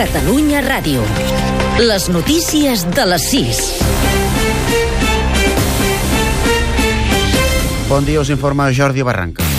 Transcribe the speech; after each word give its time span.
Catalunya 0.00 0.62
Ràdio. 0.64 1.02
Les 1.84 2.06
notícies 2.08 2.86
de 2.96 3.04
les 3.04 3.26
6. 3.34 3.60
Bon 7.90 8.08
dia, 8.08 8.24
us 8.24 8.32
informa 8.32 8.72
Jordi 8.72 9.04
Barranca. 9.04 9.49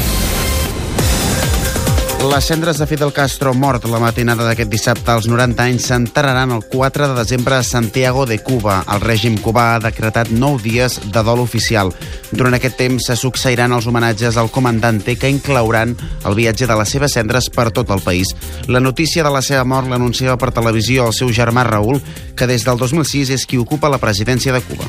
Les 2.22 2.46
cendres 2.46 2.78
de 2.78 2.86
Fidel 2.86 3.12
Castro, 3.12 3.56
mort 3.58 3.88
la 3.90 3.98
matinada 3.98 4.46
d'aquest 4.46 4.70
dissabte 4.70 5.10
als 5.10 5.26
90 5.26 5.64
anys, 5.64 5.88
s'enterraran 5.90 6.52
el 6.54 6.62
4 6.70 7.08
de 7.10 7.16
desembre 7.18 7.56
a 7.58 7.64
Santiago 7.66 8.28
de 8.30 8.38
Cuba. 8.38 8.76
El 8.94 9.02
règim 9.02 9.40
cubà 9.42 9.64
ha 9.74 9.80
decretat 9.82 10.30
9 10.30 10.62
dies 10.62 11.00
de 11.02 11.24
dol 11.26 11.42
oficial. 11.42 11.90
Durant 12.30 12.54
aquest 12.54 12.78
temps 12.78 13.10
se 13.10 13.18
succeiran 13.18 13.74
els 13.74 13.90
homenatges 13.90 14.38
al 14.38 14.52
comandante 14.54 15.18
que 15.18 15.34
inclouran 15.34 15.98
el 15.98 16.38
viatge 16.38 16.70
de 16.70 16.78
les 16.78 16.94
seves 16.94 17.18
cendres 17.18 17.50
per 17.50 17.72
tot 17.74 17.90
el 17.90 18.06
país. 18.06 18.36
La 18.68 18.80
notícia 18.80 19.26
de 19.26 19.34
la 19.34 19.42
seva 19.42 19.66
mort 19.66 19.90
l'anunciava 19.90 20.38
per 20.38 20.54
televisió 20.54 21.10
el 21.10 21.18
seu 21.18 21.34
germà 21.34 21.66
Raúl, 21.66 22.04
que 22.38 22.46
des 22.46 22.62
del 22.70 22.78
2006 22.78 23.34
és 23.34 23.50
qui 23.50 23.58
ocupa 23.58 23.90
la 23.90 23.98
presidència 23.98 24.54
de 24.54 24.62
Cuba. 24.62 24.86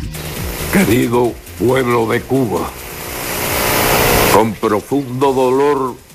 Querido 0.77 1.33
pueblo 1.59 2.07
de 2.13 2.21
Cuba, 2.21 2.69
con 4.35 4.53
profundo 4.53 5.33
dolor 5.33 6.12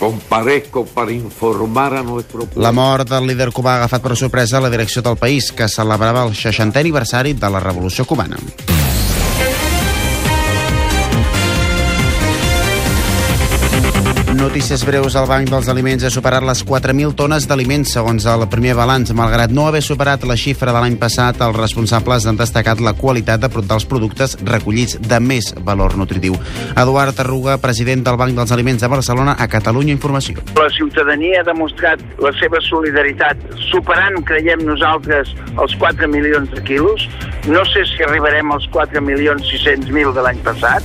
comparezco 0.00 0.86
para 0.86 1.12
informar 1.12 1.94
a 1.94 2.02
nuestro 2.02 2.46
pueblo. 2.46 2.62
La 2.62 2.72
mort 2.72 3.08
del 3.08 3.28
líder 3.28 3.52
cubà 3.52 3.74
ha 3.76 3.82
agafat 3.84 4.02
per 4.02 4.16
sorpresa 4.16 4.62
la 4.64 4.72
direcció 4.72 5.04
del 5.04 5.20
país, 5.20 5.52
que 5.52 5.68
celebrava 5.68 6.24
el 6.24 6.32
60è 6.32 6.80
aniversari 6.80 7.36
de 7.36 7.52
la 7.52 7.60
Revolució 7.60 8.08
Cubana. 8.08 8.40
Notícies 14.40 14.86
breus. 14.86 15.14
El 15.20 15.26
Banc 15.28 15.50
dels 15.52 15.66
Aliments 15.68 16.04
ha 16.08 16.10
superat 16.10 16.40
les 16.48 16.62
4.000 16.64 17.12
tones 17.12 17.44
d'aliments, 17.44 17.90
segons 17.92 18.24
el 18.24 18.46
primer 18.48 18.72
balanç. 18.78 19.10
Malgrat 19.12 19.52
no 19.52 19.66
haver 19.68 19.82
superat 19.84 20.24
la 20.24 20.36
xifra 20.40 20.72
de 20.72 20.80
l'any 20.80 20.96
passat, 20.96 21.42
els 21.44 21.58
responsables 21.58 22.24
han 22.24 22.38
destacat 22.40 22.80
la 22.80 22.94
qualitat 22.96 23.42
de, 23.42 23.50
dels 23.68 23.84
productes 23.90 24.38
recollits 24.40 24.96
de 24.96 25.18
més 25.20 25.50
valor 25.66 25.98
nutritiu. 26.00 26.38
Eduard 26.72 27.20
Arruga, 27.20 27.58
president 27.60 28.06
del 28.08 28.16
Banc 28.16 28.32
dels 28.40 28.56
Aliments 28.56 28.80
de 28.80 28.88
Barcelona, 28.88 29.36
a 29.36 29.46
Catalunya 29.46 29.92
Informació. 29.92 30.40
La 30.56 30.72
ciutadania 30.72 31.44
ha 31.44 31.48
demostrat 31.50 32.00
la 32.24 32.32
seva 32.40 32.64
solidaritat, 32.64 33.44
superant, 33.68 34.22
creiem 34.24 34.64
nosaltres, 34.64 35.36
els 35.52 35.76
4 35.84 36.08
milions 36.08 36.48
de 36.56 36.64
quilos. 36.64 37.04
No 37.44 37.68
sé 37.68 37.84
si 37.92 38.08
arribarem 38.08 38.56
als 38.56 38.64
4 38.72 39.04
milions 39.04 39.52
600 39.52 39.92
mil 39.92 40.16
de 40.16 40.24
l'any 40.24 40.40
passat, 40.48 40.80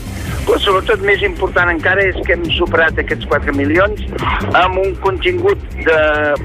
però 0.45 0.59
sobretot 0.61 1.01
més 1.05 1.23
important 1.25 1.71
encara 1.73 2.05
és 2.05 2.17
que 2.25 2.35
hem 2.37 2.45
superat 2.57 2.99
aquests 3.01 3.27
4 3.31 3.55
milions 3.57 4.03
amb 4.53 4.81
un 4.83 4.93
contingut 5.03 5.61
de 5.85 6.01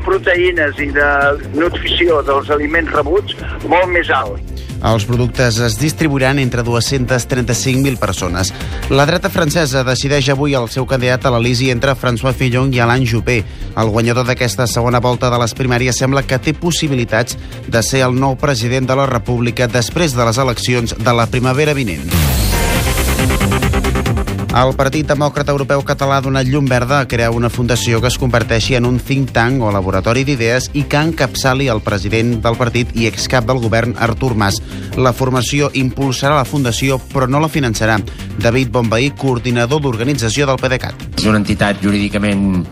proteïnes 0.07 0.81
i 0.81 0.89
de 0.97 1.11
nutrició 1.57 2.23
dels 2.27 2.51
aliments 2.57 2.93
rebuts 2.97 3.37
molt 3.69 3.93
més 3.93 4.11
alt. 4.15 4.41
Els 4.81 5.05
productes 5.05 5.59
es 5.61 5.77
distribuiran 5.77 6.39
entre 6.41 6.63
235.000 6.65 7.99
persones. 8.01 8.53
La 8.89 9.05
dreta 9.05 9.29
francesa 9.29 9.85
decideix 9.85 10.31
avui 10.33 10.57
el 10.57 10.71
seu 10.73 10.87
candidat 10.89 11.27
a 11.29 11.35
l'Elisi 11.35 11.69
entre 11.69 11.93
François 12.01 12.33
Fillon 12.37 12.73
i 12.73 12.81
Alain 12.81 13.05
Juppé. 13.05 13.43
El 13.77 13.93
guanyador 13.93 14.25
d'aquesta 14.25 14.65
segona 14.71 15.03
volta 15.05 15.29
de 15.29 15.41
les 15.43 15.55
primàries 15.59 16.01
sembla 16.01 16.25
que 16.25 16.41
té 16.41 16.57
possibilitats 16.57 17.37
de 17.69 17.85
ser 17.85 18.07
el 18.09 18.17
nou 18.17 18.39
president 18.41 18.89
de 18.89 18.97
la 18.97 19.09
República 19.11 19.69
després 19.69 20.17
de 20.17 20.25
les 20.25 20.41
eleccions 20.41 20.97
de 20.97 21.17
la 21.17 21.29
primavera 21.29 21.77
vinent. 21.77 22.09
El 24.51 24.73
Partit 24.75 25.07
Demòcrata 25.07 25.53
Europeu 25.55 25.85
Català 25.87 26.17
ha 26.19 26.23
donat 26.25 26.49
llum 26.51 26.67
verda 26.67 26.97
a 26.99 27.07
crear 27.07 27.29
una 27.31 27.49
fundació 27.55 28.01
que 28.03 28.09
es 28.11 28.17
converteixi 28.19 28.75
en 28.75 28.89
un 28.89 28.97
think 28.99 29.31
tank 29.31 29.63
o 29.63 29.71
laboratori 29.71 30.25
d'idees 30.27 30.67
i 30.75 30.83
que 30.91 30.99
encapçali 30.99 31.69
el 31.71 31.79
president 31.87 32.33
del 32.43 32.59
partit 32.59 32.91
i 32.99 33.07
excap 33.07 33.47
del 33.47 33.63
govern 33.63 33.95
Artur 34.03 34.33
Mas. 34.35 34.59
La 34.99 35.13
formació 35.15 35.71
impulsarà 35.79 36.35
la 36.41 36.49
fundació 36.49 36.99
però 37.13 37.29
no 37.31 37.39
la 37.39 37.53
finançarà. 37.53 38.01
David 38.43 38.75
Bombaí, 38.75 39.13
coordinador 39.15 39.85
d'organització 39.87 40.51
del 40.51 40.59
PDeCAT. 40.59 41.07
És 41.23 41.31
una 41.31 41.39
entitat 41.39 41.79
jurídicament 41.87 42.65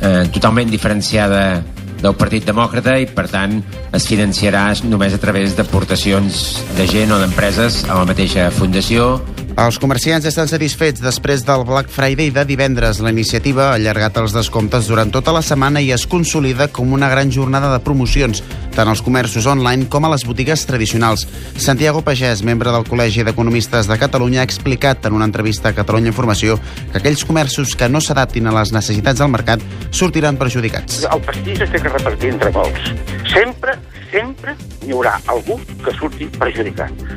eh, 0.00 0.24
totalment 0.32 0.72
diferenciada 0.72 1.60
del 2.02 2.16
Partit 2.18 2.48
Demòcrata 2.48 2.96
i, 2.98 3.04
per 3.06 3.28
tant, 3.30 3.60
es 3.94 4.08
financiarà 4.08 4.64
només 4.88 5.12
a 5.12 5.20
través 5.22 5.54
d'aportacions 5.60 6.42
de 6.76 6.88
gent 6.90 7.12
o 7.12 7.20
d'empreses 7.20 7.82
a 7.84 8.00
la 8.00 8.08
mateixa 8.08 8.48
fundació. 8.56 9.18
Els 9.52 9.76
comerciants 9.76 10.24
estan 10.24 10.48
satisfets 10.48 11.02
després 11.04 11.42
del 11.44 11.66
Black 11.68 11.90
Friday 11.92 12.30
de 12.32 12.46
divendres. 12.48 13.02
La 13.04 13.10
iniciativa 13.12 13.66
ha 13.66 13.74
allargat 13.76 14.16
els 14.16 14.32
descomptes 14.32 14.86
durant 14.88 15.10
tota 15.12 15.34
la 15.36 15.42
setmana 15.44 15.82
i 15.84 15.90
es 15.92 16.06
consolida 16.08 16.70
com 16.72 16.94
una 16.96 17.10
gran 17.12 17.28
jornada 17.30 17.68
de 17.74 17.82
promocions, 17.84 18.40
tant 18.72 18.88
als 18.88 19.02
comerços 19.04 19.44
online 19.44 19.90
com 19.92 20.06
a 20.08 20.12
les 20.14 20.24
botigues 20.24 20.64
tradicionals. 20.64 21.26
Santiago 21.60 22.00
Pagès, 22.00 22.40
membre 22.48 22.72
del 22.72 22.86
Col·legi 22.88 23.26
d'Economistes 23.28 23.90
de 23.90 23.98
Catalunya, 24.00 24.40
ha 24.40 24.48
explicat 24.48 25.04
en 25.04 25.20
una 25.20 25.28
entrevista 25.28 25.68
a 25.68 25.76
Catalunya 25.76 26.14
Informació 26.14 26.56
que 26.90 27.02
aquells 27.02 27.26
comerços 27.28 27.76
que 27.76 27.90
no 27.92 28.00
s'adaptin 28.00 28.48
a 28.48 28.56
les 28.56 28.72
necessitats 28.72 29.20
del 29.20 29.32
mercat 29.36 29.60
sortiran 29.90 30.40
perjudicats. 30.40 31.04
El 31.12 31.20
pastís 31.28 31.60
es 31.60 31.76
té 31.76 31.82
que 31.82 31.92
repartir 31.92 32.32
entre 32.32 32.54
molts. 32.56 32.88
Sempre, 33.28 33.76
sempre 34.08 34.56
hi 34.86 34.96
haurà 34.96 35.18
algú 35.28 35.60
que 35.84 35.92
surti 36.00 36.32
perjudicat. 36.40 37.11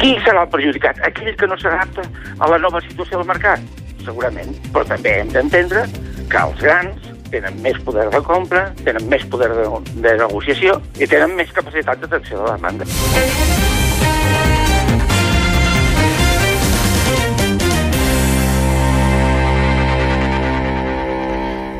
Qui 0.00 0.14
serà 0.24 0.44
el 0.44 0.52
perjudicat? 0.52 1.00
Aquell 1.06 1.34
que 1.38 1.48
no 1.50 1.58
s'adapta 1.60 2.04
a 2.38 2.50
la 2.50 2.58
nova 2.58 2.82
situació 2.84 3.20
del 3.20 3.28
mercat? 3.30 3.64
Segurament. 4.04 4.52
Però 4.74 4.84
també 4.88 5.18
hem 5.20 5.32
d'entendre 5.34 5.86
que 6.30 6.44
els 6.44 6.62
grans 6.64 7.10
tenen 7.34 7.58
més 7.64 7.80
poder 7.86 8.06
de 8.14 8.22
compra, 8.26 8.68
tenen 8.84 9.08
més 9.10 9.26
poder 9.30 9.50
de, 9.54 9.66
de 9.96 10.16
negociació 10.22 10.78
i 11.00 11.10
tenen 11.10 11.34
més 11.38 11.50
capacitat 11.56 12.04
d'atenció 12.04 12.42
de 12.42 12.48
la 12.50 12.56
demanda. 12.58 13.53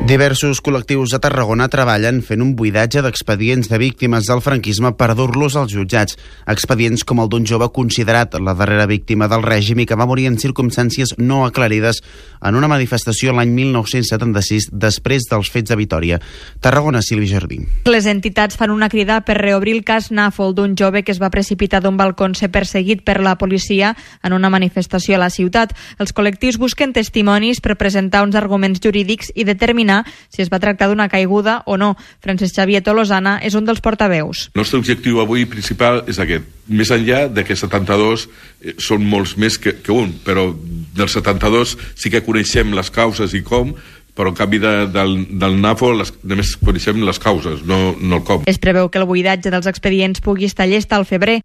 Diversos 0.05 0.59
col·lectius 0.61 1.15
a 1.15 1.17
Tarragona 1.17 1.65
treballen 1.65 2.19
fent 2.21 2.43
un 2.43 2.51
buidatge 2.53 3.01
d'expedients 3.01 3.65
de 3.71 3.79
víctimes 3.81 4.27
del 4.29 4.43
franquisme 4.45 4.91
per 4.93 5.15
dur-los 5.17 5.55
als 5.57 5.71
jutjats. 5.73 6.13
Expedients 6.45 7.01
com 7.09 7.23
el 7.23 7.29
d'un 7.31 7.47
jove 7.49 7.71
considerat 7.73 8.37
la 8.37 8.53
darrera 8.53 8.85
víctima 8.85 9.25
del 9.25 9.41
règim 9.41 9.81
i 9.81 9.87
que 9.89 9.97
va 9.97 10.05
morir 10.05 10.27
en 10.29 10.37
circumstàncies 10.37 11.15
no 11.17 11.39
aclarides 11.47 12.03
en 12.45 12.53
una 12.53 12.69
manifestació 12.69 13.33
l'any 13.33 13.55
1976 13.57 14.67
després 14.69 15.25
dels 15.31 15.49
fets 15.49 15.73
de 15.73 15.79
Vitoria. 15.79 16.21
Tarragona, 16.61 17.01
Silvi 17.01 17.31
Jardí. 17.31 17.57
Les 17.89 18.05
entitats 18.05 18.61
fan 18.61 18.69
una 18.69 18.91
crida 18.93 19.23
per 19.25 19.39
reobrir 19.41 19.73
el 19.79 19.83
cas 19.89 20.11
Nàfol 20.13 20.53
d'un 20.53 20.77
jove 20.77 21.01
que 21.01 21.15
es 21.17 21.21
va 21.23 21.31
precipitar 21.33 21.81
d'un 21.81 21.97
balcó 21.97 22.29
ser 22.37 22.51
perseguit 22.53 23.01
per 23.01 23.17
la 23.25 23.39
policia 23.41 23.95
en 24.21 24.37
una 24.37 24.53
manifestació 24.53 25.17
a 25.17 25.23
la 25.25 25.33
ciutat. 25.33 25.73
Els 25.97 26.13
col·lectius 26.13 26.61
busquen 26.61 26.93
testimonis 26.93 27.57
per 27.57 27.73
presentar 27.81 28.21
uns 28.21 28.37
arguments 28.37 28.85
jurídics 28.85 29.33
i 29.33 29.49
determinar 29.49 29.94
si 30.33 30.43
es 30.43 30.51
va 30.51 30.59
tractar 30.59 30.89
d'una 30.91 31.07
caiguda 31.11 31.61
o 31.65 31.77
no. 31.77 31.93
Francesc 32.23 32.57
Xavier 32.57 32.81
Tolosana 32.83 33.37
és 33.45 33.55
un 33.55 33.67
dels 33.67 33.83
portaveus. 33.85 34.49
El 34.53 34.63
nostre 34.63 34.81
objectiu 34.81 35.21
avui 35.23 35.45
principal 35.49 36.03
és 36.11 36.19
aquest. 36.19 36.49
Més 36.67 36.89
enllà 36.91 37.27
de 37.29 37.45
que 37.45 37.55
72 37.55 38.25
eh, 38.25 38.75
són 38.81 39.05
molts 39.05 39.35
més 39.37 39.59
que, 39.61 39.77
que 39.85 39.93
un, 39.93 40.15
però 40.25 40.49
dels 40.95 41.15
72 41.15 41.77
sí 41.93 42.11
que 42.11 42.25
coneixem 42.25 42.73
les 42.75 42.89
causes 42.91 43.35
i 43.37 43.43
com, 43.45 43.75
però 44.15 44.31
en 44.31 44.37
canvi 44.37 44.59
de, 44.63 44.73
del, 44.87 45.17
del 45.39 45.57
NAFO 45.61 45.91
les, 45.99 46.13
només 46.23 46.55
coneixem 46.63 47.03
les 47.05 47.19
causes, 47.19 47.61
no, 47.67 47.93
no 47.99 48.21
el 48.21 48.23
com. 48.27 48.45
Es 48.49 48.61
preveu 48.63 48.89
que 48.89 49.01
el 49.01 49.09
buidatge 49.09 49.51
dels 49.53 49.67
expedients 49.69 50.23
pugui 50.23 50.47
estar 50.47 50.67
llest 50.71 50.95
al 50.95 51.05
febrer. 51.05 51.41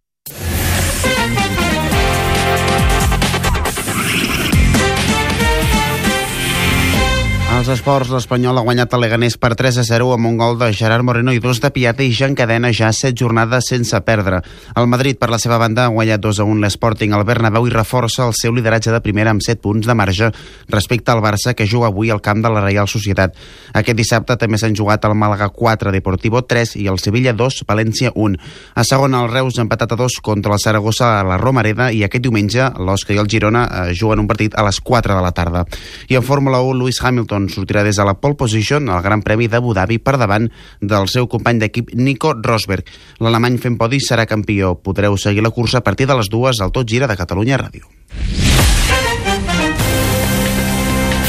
Als 7.60 7.68
esports, 7.68 8.08
l'Espanyol 8.08 8.56
ha 8.56 8.62
guanyat 8.64 8.94
el 8.96 9.02
Leganés 9.04 9.34
per 9.36 9.50
3 9.52 9.76
a 9.82 9.82
0 9.84 10.14
amb 10.14 10.30
un 10.30 10.38
gol 10.40 10.54
de 10.56 10.70
Gerard 10.72 11.04
Moreno 11.04 11.34
i 11.36 11.42
dos 11.44 11.58
de 11.60 11.68
Piata 11.68 12.00
i 12.00 12.14
ja 12.16 12.24
encadena 12.30 12.70
ja 12.72 12.88
7 12.88 13.12
jornades 13.12 13.66
sense 13.68 13.98
perdre. 14.00 14.38
El 14.80 14.86
Madrid, 14.88 15.18
per 15.20 15.28
la 15.28 15.36
seva 15.36 15.58
banda, 15.60 15.84
ha 15.84 15.92
guanyat 15.92 16.22
2 16.24 16.40
a 16.40 16.46
1 16.48 16.56
l'Sporting 16.64 17.12
al 17.12 17.26
Bernabéu 17.28 17.68
i 17.68 17.74
reforça 17.74 18.24
el 18.24 18.32
seu 18.32 18.54
lideratge 18.56 18.94
de 18.94 19.00
primera 19.04 19.34
amb 19.34 19.44
7 19.44 19.60
punts 19.60 19.84
de 19.84 19.92
marge 19.92 20.30
respecte 20.72 21.12
al 21.12 21.20
Barça, 21.20 21.52
que 21.52 21.66
juga 21.68 21.90
avui 21.90 22.08
al 22.08 22.22
camp 22.24 22.40
de 22.40 22.48
la 22.48 22.62
Real 22.64 22.88
Societat. 22.88 23.36
Aquest 23.74 23.98
dissabte 23.98 24.38
també 24.40 24.56
s'han 24.56 24.72
jugat 24.72 25.04
el 25.04 25.12
Màlaga 25.12 25.50
4, 25.52 25.92
Deportivo 25.92 26.40
3 26.40 26.78
i 26.80 26.88
el 26.88 26.96
Sevilla 26.96 27.36
2, 27.36 27.60
València 27.68 28.14
1. 28.14 28.40
A 28.72 28.86
segon, 28.88 29.18
el 29.20 29.28
Reus 29.28 29.60
ha 29.60 29.66
empatat 29.66 29.92
a 29.92 30.00
2 30.00 30.16
contra 30.24 30.56
el 30.56 30.64
Saragossa 30.64 31.18
a 31.18 31.28
la 31.28 31.36
Romareda 31.36 31.92
i 31.92 32.06
aquest 32.08 32.24
diumenge 32.24 32.72
l'Osca 32.80 33.12
i 33.12 33.20
el 33.20 33.28
Girona 33.28 33.68
eh, 33.68 33.92
juguen 33.92 34.24
un 34.24 34.32
partit 34.32 34.56
a 34.56 34.64
les 34.64 34.80
4 34.80 35.12
de 35.12 35.20
la 35.20 35.36
tarda. 35.36 35.66
I 36.08 36.16
en 36.16 36.24
Fórmula 36.24 36.64
1, 36.64 36.80
Lewis 36.80 37.04
Hamilton 37.04 37.49
sortirà 37.50 37.84
des 37.84 37.98
de 37.98 38.06
la 38.06 38.16
pole 38.20 38.38
position 38.38 38.88
al 38.88 39.02
Gran 39.02 39.22
Premi 39.26 39.48
d'Abu 39.50 39.74
Dhabi 39.74 39.98
per 39.98 40.16
davant 40.18 40.48
del 40.80 41.08
seu 41.08 41.28
company 41.28 41.60
d'equip 41.60 41.92
Nico 41.94 42.32
Rosberg. 42.32 42.86
L'alemany 43.20 43.58
fent 43.58 43.76
podi 43.80 44.00
serà 44.00 44.26
campió. 44.26 44.76
Podreu 44.78 45.18
seguir 45.18 45.42
la 45.44 45.50
cursa 45.50 45.78
a 45.78 45.86
partir 45.86 46.06
de 46.06 46.16
les 46.16 46.30
dues 46.30 46.60
al 46.60 46.72
Tot 46.72 46.88
Gira 46.88 47.10
de 47.10 47.18
Catalunya 47.18 47.58
Ràdio. 47.58 47.90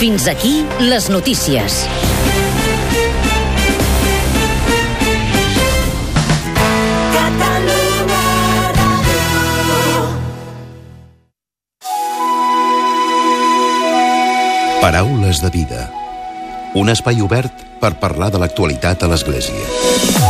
Fins 0.01 0.27
aquí 0.27 0.63
les 0.79 1.09
notícies. 1.13 1.85
Paraules 14.81 15.39
de 15.39 15.49
vida 15.53 16.00
un 16.73 16.87
espai 16.87 17.19
obert 17.19 17.65
per 17.81 17.91
parlar 17.99 18.29
de 18.31 18.39
l'actualitat 18.39 19.03
a 19.03 19.11
l'Església. 19.11 20.20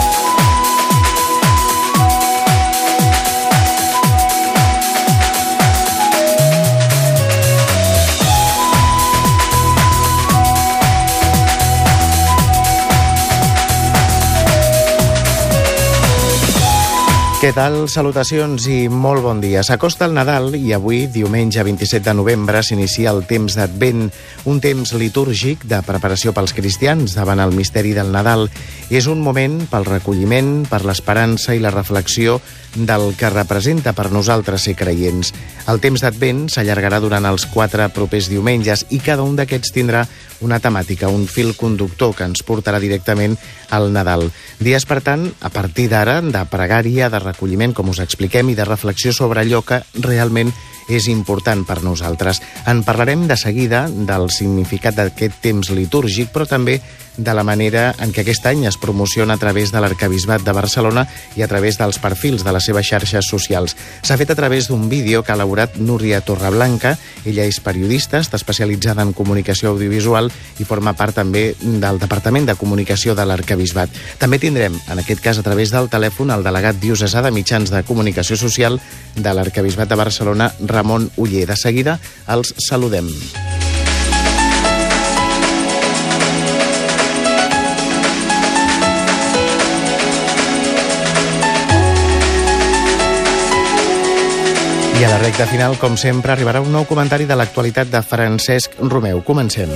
Què 17.42 17.50
tal? 17.58 17.88
Salutacions 17.90 18.68
i 18.70 18.84
molt 18.86 19.24
bon 19.26 19.40
dia. 19.42 19.64
S'acosta 19.66 20.06
el 20.06 20.12
Nadal 20.14 20.52
i 20.60 20.76
avui, 20.78 21.08
diumenge 21.10 21.64
27 21.66 22.04
de 22.06 22.14
novembre, 22.14 22.62
s'inicia 22.62 23.10
el 23.10 23.24
temps 23.26 23.56
d'Advent, 23.58 24.12
un 24.46 24.60
temps 24.62 24.92
litúrgic 24.94 25.66
de 25.66 25.80
preparació 25.82 26.36
pels 26.38 26.54
cristians 26.54 27.16
davant 27.18 27.42
el 27.42 27.56
misteri 27.58 27.96
del 27.98 28.14
Nadal. 28.14 28.46
És 28.94 29.10
un 29.10 29.26
moment 29.26 29.58
pel 29.72 29.90
recolliment, 29.90 30.68
per 30.70 30.84
l'esperança 30.86 31.58
i 31.58 31.64
la 31.66 31.74
reflexió 31.74 32.38
del 32.76 33.16
que 33.20 33.30
representa 33.30 33.94
per 33.94 34.10
nosaltres 34.12 34.66
ser 34.68 34.76
creients. 34.80 35.34
El 35.72 35.82
temps 35.84 36.02
d'Advent 36.02 36.48
s'allargarà 36.52 37.02
durant 37.04 37.26
els 37.28 37.46
quatre 37.52 37.88
propers 37.94 38.30
diumenges 38.32 38.86
i 38.90 39.02
cada 39.04 39.26
un 39.28 39.36
d'aquests 39.40 39.74
tindrà 39.76 40.06
una 40.42 40.60
temàtica, 40.60 41.10
un 41.12 41.28
fil 41.30 41.54
conductor 41.58 42.16
que 42.18 42.26
ens 42.26 42.42
portarà 42.48 42.80
directament 42.82 43.38
al 43.70 43.92
Nadal. 43.94 44.30
Dies, 44.60 44.88
per 44.90 45.02
tant, 45.06 45.28
a 45.42 45.52
partir 45.54 45.88
d'ara, 45.92 46.20
de 46.22 46.44
pregària, 46.50 47.12
de 47.14 47.22
recolliment, 47.22 47.76
com 47.78 47.92
us 47.94 48.02
expliquem, 48.02 48.50
i 48.50 48.58
de 48.58 48.66
reflexió 48.66 49.14
sobre 49.14 49.44
allò 49.44 49.62
que 49.62 49.84
realment 50.02 50.54
és 50.90 51.08
important 51.12 51.66
per 51.68 51.82
nosaltres. 51.84 52.42
En 52.66 52.84
parlarem 52.88 53.28
de 53.28 53.38
seguida 53.38 53.88
del 53.90 54.30
significat 54.34 54.98
d'aquest 54.98 55.42
temps 55.44 55.70
litúrgic, 55.76 56.32
però 56.32 56.48
també 56.50 56.80
de 57.18 57.34
la 57.34 57.44
manera 57.44 57.92
en 58.00 58.14
què 58.16 58.24
aquest 58.24 58.46
any 58.48 58.64
es 58.68 58.78
promociona 58.80 59.36
a 59.36 59.42
través 59.42 59.72
de 59.72 59.82
l'Arcabisbat 59.84 60.46
de 60.46 60.54
Barcelona 60.56 61.06
i 61.36 61.44
a 61.44 61.48
través 61.52 61.78
dels 61.78 62.00
perfils 62.00 62.46
de 62.46 62.54
les 62.56 62.66
seves 62.66 62.88
xarxes 62.88 63.28
socials. 63.28 63.76
S'ha 64.02 64.18
fet 64.18 64.32
a 64.32 64.38
través 64.38 64.70
d'un 64.70 64.88
vídeo 64.90 65.24
que 65.24 65.34
ha 65.34 65.36
elaborat 65.36 65.76
Núria 65.78 66.22
Torreblanca. 66.22 66.96
Ella 67.26 67.46
és 67.46 67.60
periodista, 67.60 68.22
està 68.24 68.40
especialitzada 68.40 69.04
en 69.04 69.14
comunicació 69.14 69.74
audiovisual 69.74 70.32
i 70.60 70.68
forma 70.68 70.96
part 70.98 71.20
també 71.20 71.52
del 71.60 72.00
Departament 72.00 72.48
de 72.48 72.56
Comunicació 72.56 73.16
de 73.16 73.26
l'Arcabisbat. 73.28 73.92
També 74.18 74.40
tindrem, 74.40 74.80
en 74.88 75.04
aquest 75.04 75.22
cas 75.22 75.38
a 75.38 75.46
través 75.46 75.72
del 75.72 75.92
telèfon, 75.92 76.32
el 76.32 76.48
delegat 76.48 76.80
diocesà 76.80 77.22
de 77.22 77.34
mitjans 77.36 77.72
de 77.72 77.84
comunicació 77.84 78.40
social 78.40 78.80
de 79.16 79.34
l'Arcabisbat 79.36 79.90
de 79.92 80.00
Barcelona, 80.00 80.52
Ramon 80.72 81.10
Uller. 81.18 81.46
De 81.52 81.58
seguida 81.60 82.00
els 82.32 82.56
saludem. 82.70 83.10
I 95.02 95.04
a 95.04 95.10
la 95.10 95.18
recta 95.18 95.48
final, 95.50 95.80
com 95.82 95.96
sempre, 95.98 96.36
arribarà 96.36 96.62
un 96.62 96.70
nou 96.70 96.86
comentari 96.86 97.26
de 97.26 97.34
l'actualitat 97.34 97.90
de 97.90 98.04
Francesc 98.06 98.78
Romeu. 98.86 99.24
Comencem. 99.26 99.74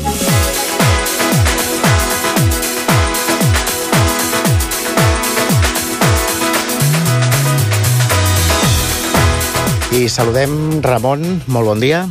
I 9.96 10.10
saludem 10.12 10.82
Ramon, 10.84 11.22
molt 11.48 11.70
bon 11.70 11.80
dia. 11.80 12.02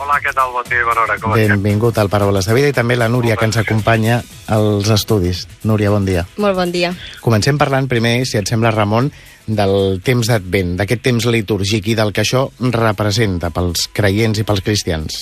Hola, 0.00 0.14
què 0.24 0.30
tal? 0.32 0.48
Bon 0.54 0.64
dia 0.64 0.80
i 0.80 0.86
bona 0.86 1.02
hora. 1.02 1.16
Com 1.20 1.34
Benvingut 1.36 1.98
al 2.00 2.08
Paraules 2.08 2.46
de 2.48 2.54
Vida 2.56 2.70
i 2.72 2.76
també 2.76 2.96
la 2.96 3.10
Núria, 3.12 3.36
que 3.36 3.44
ens 3.44 3.58
acompanya 3.60 4.22
als 4.56 4.88
estudis. 4.94 5.42
Núria, 5.68 5.90
bon 5.92 6.08
dia. 6.08 6.24
Molt 6.40 6.56
bon 6.56 6.72
dia. 6.72 6.94
Comencem 7.20 7.60
parlant 7.60 7.84
primer, 7.90 8.22
si 8.24 8.40
et 8.40 8.48
sembla, 8.48 8.72
Ramon, 8.72 9.10
del 9.44 10.00
temps 10.06 10.32
d'Advent, 10.32 10.78
d'aquest 10.80 11.04
temps 11.04 11.28
litúrgic 11.28 11.92
i 11.92 11.98
del 12.00 12.14
que 12.16 12.24
això 12.24 12.46
representa 12.72 13.52
pels 13.52 13.90
creients 13.92 14.40
i 14.40 14.48
pels 14.48 14.64
cristians? 14.64 15.20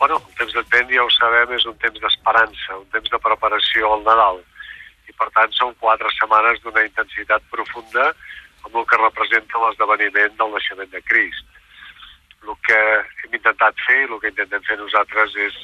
Bueno, 0.00 0.16
el 0.16 0.40
temps 0.40 0.56
d'Advent, 0.56 0.96
ja 0.96 1.04
ho 1.04 1.12
sabem, 1.12 1.52
és 1.60 1.68
un 1.68 1.76
temps 1.84 2.06
d'esperança, 2.06 2.80
un 2.80 2.88
temps 2.96 3.12
de 3.12 3.20
preparació 3.28 3.98
al 3.98 4.08
Nadal. 4.08 4.40
I, 5.04 5.12
per 5.12 5.28
tant, 5.36 5.52
són 5.60 5.76
quatre 5.76 6.08
setmanes 6.16 6.64
d'una 6.64 6.88
intensitat 6.88 7.44
profunda 7.52 8.14
amb 8.66 8.76
el 8.80 8.86
que 8.90 9.00
representa 9.00 9.62
l'esdeveniment 9.62 10.36
del 10.38 10.54
naixement 10.56 10.92
de 10.92 11.02
Crist. 11.08 11.48
El 12.42 12.56
que 12.66 12.78
hem 13.22 13.36
intentat 13.38 13.78
fer 13.86 14.00
i 14.02 14.08
el 14.08 14.20
que 14.22 14.32
intentem 14.32 14.62
fer 14.66 14.78
nosaltres 14.80 15.36
és 15.46 15.58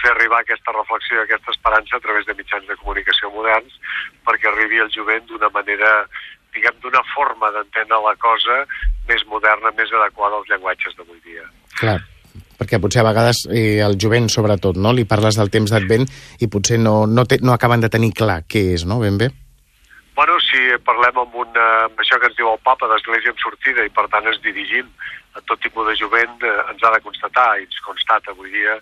fer 0.00 0.10
arribar 0.12 0.40
aquesta 0.42 0.74
reflexió 0.74 1.20
i 1.20 1.24
aquesta 1.24 1.52
esperança 1.54 1.96
a 1.96 2.02
través 2.02 2.26
de 2.26 2.34
mitjans 2.38 2.66
de 2.66 2.76
comunicació 2.80 3.30
moderns 3.34 3.76
perquè 4.26 4.50
arribi 4.50 4.80
al 4.82 4.90
jovent 4.94 5.28
d'una 5.28 5.50
manera 5.54 5.92
diguem, 6.54 6.74
d'una 6.82 7.02
forma 7.14 7.50
d'entendre 7.54 8.00
la 8.02 8.16
cosa 8.22 8.64
més 9.08 9.22
moderna, 9.30 9.72
més 9.78 9.92
adequada 9.92 10.38
als 10.40 10.50
llenguatges 10.50 10.98
d'avui 10.98 11.20
dia. 11.26 11.46
Clar, 11.78 11.98
perquè 12.58 12.80
potser 12.82 13.02
a 13.02 13.08
vegades 13.08 13.44
eh, 13.50 13.80
el 13.84 13.98
jovent, 14.00 14.30
sobretot, 14.32 14.78
no? 14.80 14.94
li 14.94 15.06
parles 15.08 15.38
del 15.38 15.52
temps 15.54 15.74
d'advent 15.74 16.06
i 16.40 16.50
potser 16.50 16.78
no, 16.82 17.04
no, 17.10 17.26
te, 17.28 17.40
no 17.42 17.54
acaben 17.54 17.84
de 17.84 17.90
tenir 17.92 18.14
clar 18.16 18.42
què 18.48 18.70
és, 18.74 18.86
no? 18.88 19.00
Ben 19.02 19.18
bé? 19.20 19.30
Bueno, 20.14 20.38
si 20.38 20.58
parlem 20.86 21.16
amb, 21.18 21.34
una, 21.34 21.62
amb 21.88 21.98
això 21.98 22.20
que 22.22 22.28
ens 22.30 22.36
diu 22.38 22.46
el 22.46 22.60
papa 22.62 22.86
d'Església 22.86 23.32
en 23.34 23.40
sortida 23.42 23.82
i 23.82 23.90
per 23.90 24.04
tant 24.12 24.28
ens 24.30 24.38
dirigim 24.44 24.86
a 25.34 25.42
tot 25.50 25.58
tipus 25.58 25.88
de 25.88 25.96
jovent, 25.98 26.36
eh, 26.46 26.52
ens 26.70 26.84
ha 26.86 26.92
de 26.94 27.00
constatar 27.02 27.48
i 27.58 27.64
ens 27.66 27.80
constata 27.82 28.30
avui 28.30 28.52
dia 28.52 28.76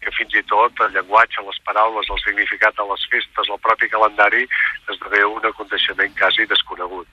que 0.00 0.14
fins 0.16 0.32
i 0.40 0.42
tot 0.48 0.80
el 0.86 0.94
llenguatge, 0.94 1.44
les 1.44 1.60
paraules, 1.68 2.08
el 2.08 2.22
significat 2.22 2.80
de 2.80 2.86
les 2.88 3.04
festes, 3.12 3.52
el 3.52 3.60
propi 3.66 3.90
calendari 3.92 4.46
esdevé 4.94 5.20
un 5.28 5.44
aconteixement 5.50 6.16
quasi 6.16 6.48
desconegut. 6.48 7.06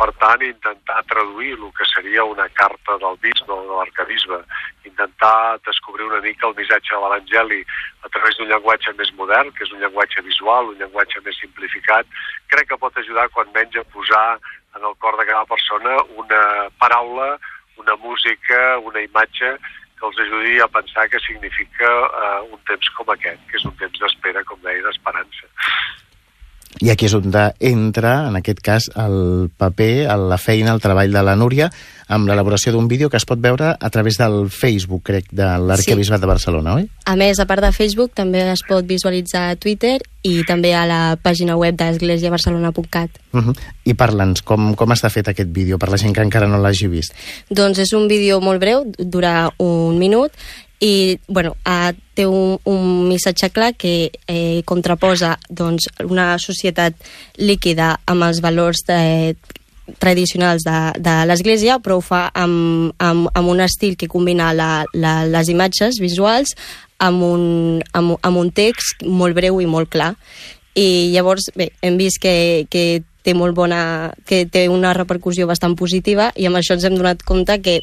Per 0.00 0.08
tant, 0.16 0.40
intentar 0.40 1.02
traduir 1.12 1.52
el 1.58 1.68
que 1.76 1.84
seria 1.92 2.24
una 2.24 2.48
carta 2.56 2.96
del 3.04 3.20
bisbe 3.20 3.52
o 3.52 3.60
de 3.68 3.76
l'arcabisbe, 3.82 4.40
intentar 4.88 5.60
descobrir 5.68 6.08
una 6.08 6.24
mica 6.24 6.48
el 6.48 6.56
missatge 6.56 6.94
de 6.94 7.02
l'Evangeli 7.02 7.60
a 8.02 8.08
través 8.08 8.36
d'un 8.36 8.48
llenguatge 8.48 8.94
més 8.98 9.12
modern, 9.18 9.52
que 9.56 9.64
és 9.66 9.72
un 9.74 9.82
llenguatge 9.82 10.22
visual, 10.26 10.72
un 10.72 10.80
llenguatge 10.80 11.20
més 11.26 11.38
simplificat, 11.42 12.08
crec 12.52 12.70
que 12.70 12.80
pot 12.80 12.96
ajudar 12.96 13.28
quan 13.34 13.52
menys 13.54 13.76
a 13.76 13.84
posar 13.94 14.38
en 14.76 14.86
el 14.86 14.94
cor 15.02 15.18
de 15.18 15.26
cada 15.28 15.44
persona 15.50 15.96
una 16.16 16.42
paraula, 16.78 17.36
una 17.76 17.96
música, 17.96 18.78
una 18.78 19.02
imatge 19.04 19.56
que 20.00 20.06
els 20.08 20.20
ajudi 20.24 20.60
a 20.60 20.68
pensar 20.72 21.08
què 21.12 21.20
significa 21.20 21.88
uh, 22.06 22.44
un 22.48 22.60
temps 22.68 22.88
com 22.96 23.10
aquest, 23.12 23.42
que 23.50 23.58
és 23.60 23.66
un 23.68 23.76
temps 23.80 24.00
d'espera, 24.00 24.44
com 24.48 24.60
deia, 24.64 24.84
d'esperança. 24.86 25.50
I 26.78 26.92
aquí 26.92 27.08
és 27.08 27.14
on 27.18 27.32
entra, 27.58 28.28
en 28.28 28.36
aquest 28.38 28.60
cas, 28.62 28.86
el 28.94 29.50
paper, 29.58 30.06
la 30.30 30.38
feina, 30.38 30.70
el 30.72 30.80
treball 30.80 31.10
de 31.10 31.22
la 31.26 31.34
Núria, 31.34 31.66
amb 32.06 32.30
l'elaboració 32.30 32.72
d'un 32.72 32.86
vídeo 32.88 33.10
que 33.10 33.18
es 33.18 33.26
pot 33.26 33.40
veure 33.42 33.72
a 33.74 33.90
través 33.90 34.16
del 34.18 34.48
Facebook, 34.54 35.02
crec, 35.10 35.26
de 35.34 35.48
l'Arquebisbat 35.58 36.18
sí. 36.18 36.22
de 36.22 36.30
Barcelona, 36.30 36.76
oi? 36.78 36.86
A 37.10 37.16
més, 37.18 37.42
a 37.42 37.46
part 37.50 37.66
de 37.66 37.72
Facebook, 37.74 38.14
també 38.14 38.44
es 38.52 38.62
pot 38.68 38.86
visualitzar 38.86 39.48
a 39.50 39.58
Twitter 39.58 39.98
i 40.22 40.44
també 40.46 40.72
a 40.78 40.86
la 40.86 41.02
pàgina 41.18 41.58
web 41.58 41.74
d'esglésiabarcelona.cat. 41.78 43.18
Uh 43.34 43.40
-huh. 43.40 43.56
I 43.84 43.94
parla'ns, 43.94 44.42
com, 44.42 44.74
com 44.74 44.90
està 44.90 45.10
fet 45.10 45.28
aquest 45.28 45.50
vídeo, 45.50 45.78
per 45.78 45.90
la 45.90 45.98
gent 45.98 46.14
que 46.14 46.22
encara 46.22 46.46
no 46.46 46.58
l'hagi 46.58 46.86
vist? 46.86 47.14
Doncs 47.50 47.78
és 47.78 47.92
un 47.92 48.06
vídeo 48.08 48.40
molt 48.40 48.60
breu, 48.60 48.84
dura 48.98 49.50
un 49.58 49.98
minut, 49.98 50.30
i 50.80 51.18
bueno, 51.28 51.54
uh, 51.68 51.92
té 52.16 52.24
un, 52.26 52.56
un 52.64 53.08
missatge 53.08 53.50
clar 53.52 53.74
que 53.76 54.10
eh, 54.26 54.62
contraposa 54.64 55.34
doncs, 55.48 55.90
una 56.08 56.34
societat 56.40 56.96
líquida 57.36 57.98
amb 58.08 58.24
els 58.24 58.40
valors 58.40 58.80
de, 58.88 59.36
tradicionals 59.98 60.64
de, 60.64 60.78
de 61.00 61.16
l'Església, 61.28 61.78
però 61.82 61.98
ho 61.98 62.04
fa 62.04 62.28
amb, 62.34 62.94
amb, 62.98 63.28
amb 63.34 63.52
un 63.52 63.60
estil 63.64 63.96
que 64.00 64.08
combina 64.08 64.54
la, 64.56 64.86
la, 64.94 65.20
les 65.28 65.52
imatges 65.52 66.00
visuals 66.00 66.54
amb 67.00 67.24
un, 67.24 67.44
amb, 67.96 68.16
amb 68.22 68.40
un 68.40 68.50
text 68.52 69.04
molt 69.04 69.36
breu 69.36 69.60
i 69.60 69.68
molt 69.68 69.90
clar. 69.92 70.14
I 70.76 71.10
llavors, 71.14 71.50
bé, 71.56 71.70
hem 71.82 71.96
vist 72.00 72.20
que, 72.22 72.66
que 72.70 73.02
té 73.24 73.34
molt 73.36 73.56
bona, 73.56 74.12
que 74.28 74.44
té 74.48 74.68
una 74.72 74.94
repercussió 74.96 75.48
bastant 75.48 75.74
positiva 75.76 76.30
i 76.36 76.46
amb 76.48 76.60
això 76.60 76.76
ens 76.76 76.86
hem 76.86 76.96
donat 76.96 77.24
compte 77.26 77.58
que 77.64 77.80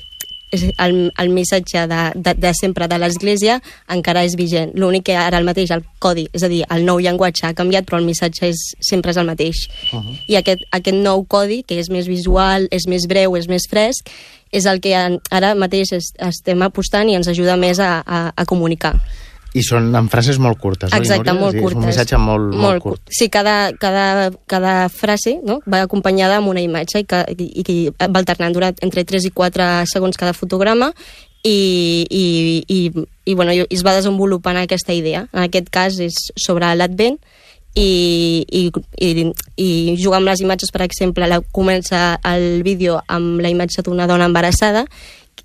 el, 0.51 1.13
el 1.17 1.29
missatge 1.29 1.87
de, 1.87 2.11
de, 2.15 2.33
de 2.33 2.53
sempre 2.55 2.87
de 2.87 2.97
l'Església 3.01 3.57
encara 3.91 4.23
és 4.27 4.37
vigent. 4.39 4.71
L'únic 4.79 5.07
que 5.09 5.17
ara 5.19 5.39
el 5.41 5.47
mateix, 5.47 5.71
el 5.75 5.83
codi, 5.99 6.27
és 6.33 6.43
a 6.43 6.51
dir, 6.51 6.63
el 6.73 6.85
nou 6.87 7.01
llenguatge 7.03 7.47
ha 7.47 7.55
canviat, 7.57 7.87
però 7.87 7.99
el 7.99 8.07
missatge 8.07 8.47
és, 8.47 8.63
sempre 8.79 9.11
és 9.11 9.19
el 9.19 9.27
mateix. 9.27 9.67
Uh 9.91 9.99
-huh. 9.99 10.17
I 10.27 10.35
aquest, 10.35 10.63
aquest 10.71 10.97
nou 10.97 11.25
codi, 11.25 11.63
que 11.63 11.79
és 11.79 11.89
més 11.89 12.07
visual, 12.07 12.67
és 12.71 12.87
més 12.87 13.07
breu, 13.07 13.35
és 13.35 13.47
més 13.47 13.67
fresc, 13.69 14.09
és 14.51 14.65
el 14.65 14.79
que 14.79 14.93
ara 14.95 15.55
mateix 15.55 15.91
estem 15.91 16.61
apostant 16.61 17.09
i 17.09 17.15
ens 17.15 17.27
ajuda 17.27 17.57
més 17.57 17.79
a, 17.79 18.03
a, 18.05 18.31
a 18.35 18.45
comunicar. 18.45 18.95
I 19.55 19.63
són 19.63 19.93
en 19.95 20.09
frases 20.11 20.39
molt 20.43 20.59
curtes, 20.59 20.91
Exacte, 20.93 21.31
oi, 21.31 21.39
molt 21.39 21.55
és 21.55 21.63
curtes. 21.63 21.77
És 21.77 21.83
un 21.83 21.87
missatge 21.87 22.19
molt, 22.19 22.49
molt, 22.51 22.61
molt 22.63 22.83
curt. 22.83 23.13
Sí, 23.13 23.29
cada, 23.33 23.71
cada, 23.79 24.29
cada 24.49 24.73
frase 24.93 25.37
no? 25.45 25.61
va 25.65 25.85
acompanyada 25.85 26.41
amb 26.41 26.51
una 26.51 26.63
imatge 26.63 27.03
i 27.03 27.07
que, 27.07 27.23
i, 27.37 27.47
i 27.63 27.77
va 27.95 28.19
alternant 28.19 28.55
durant 28.55 28.83
entre 28.83 29.05
3 29.07 29.29
i 29.29 29.33
4 29.33 29.69
segons 29.89 30.19
cada 30.19 30.35
fotograma 30.35 30.91
i, 31.47 32.05
i, 32.09 32.25
i, 32.67 32.79
i, 33.25 33.35
bueno, 33.35 33.55
i 33.55 33.63
es 33.69 33.85
va 33.85 33.95
desenvolupant 33.95 34.59
aquesta 34.59 34.95
idea. 34.95 35.25
En 35.31 35.45
aquest 35.45 35.71
cas 35.73 35.99
és 36.03 36.17
sobre 36.35 36.73
l'Advent 36.75 37.19
i, 37.77 38.43
i, 38.49 38.63
i, 39.05 39.27
i 39.61 39.69
jugar 40.01 40.21
amb 40.21 40.31
les 40.31 40.41
imatges, 40.43 40.73
per 40.73 40.83
exemple, 40.85 41.27
la, 41.29 41.39
comença 41.53 42.17
el 42.25 42.63
vídeo 42.65 42.99
amb 43.07 43.41
la 43.43 43.53
imatge 43.53 43.85
d'una 43.85 44.09
dona 44.09 44.27
embarassada 44.27 44.87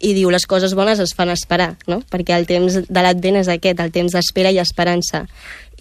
i 0.02 0.12
diu 0.16 0.30
les 0.34 0.46
coses 0.50 0.74
bones 0.74 1.00
es 1.02 1.14
fan 1.14 1.30
esperar, 1.30 1.76
no? 1.86 2.00
perquè 2.10 2.34
el 2.36 2.46
temps 2.50 2.80
de 2.88 3.04
l'advent 3.04 3.38
és 3.40 3.50
aquest, 3.52 3.80
el 3.80 3.92
temps 3.94 4.14
d'espera 4.14 4.50
i 4.50 4.58
esperança. 4.62 5.24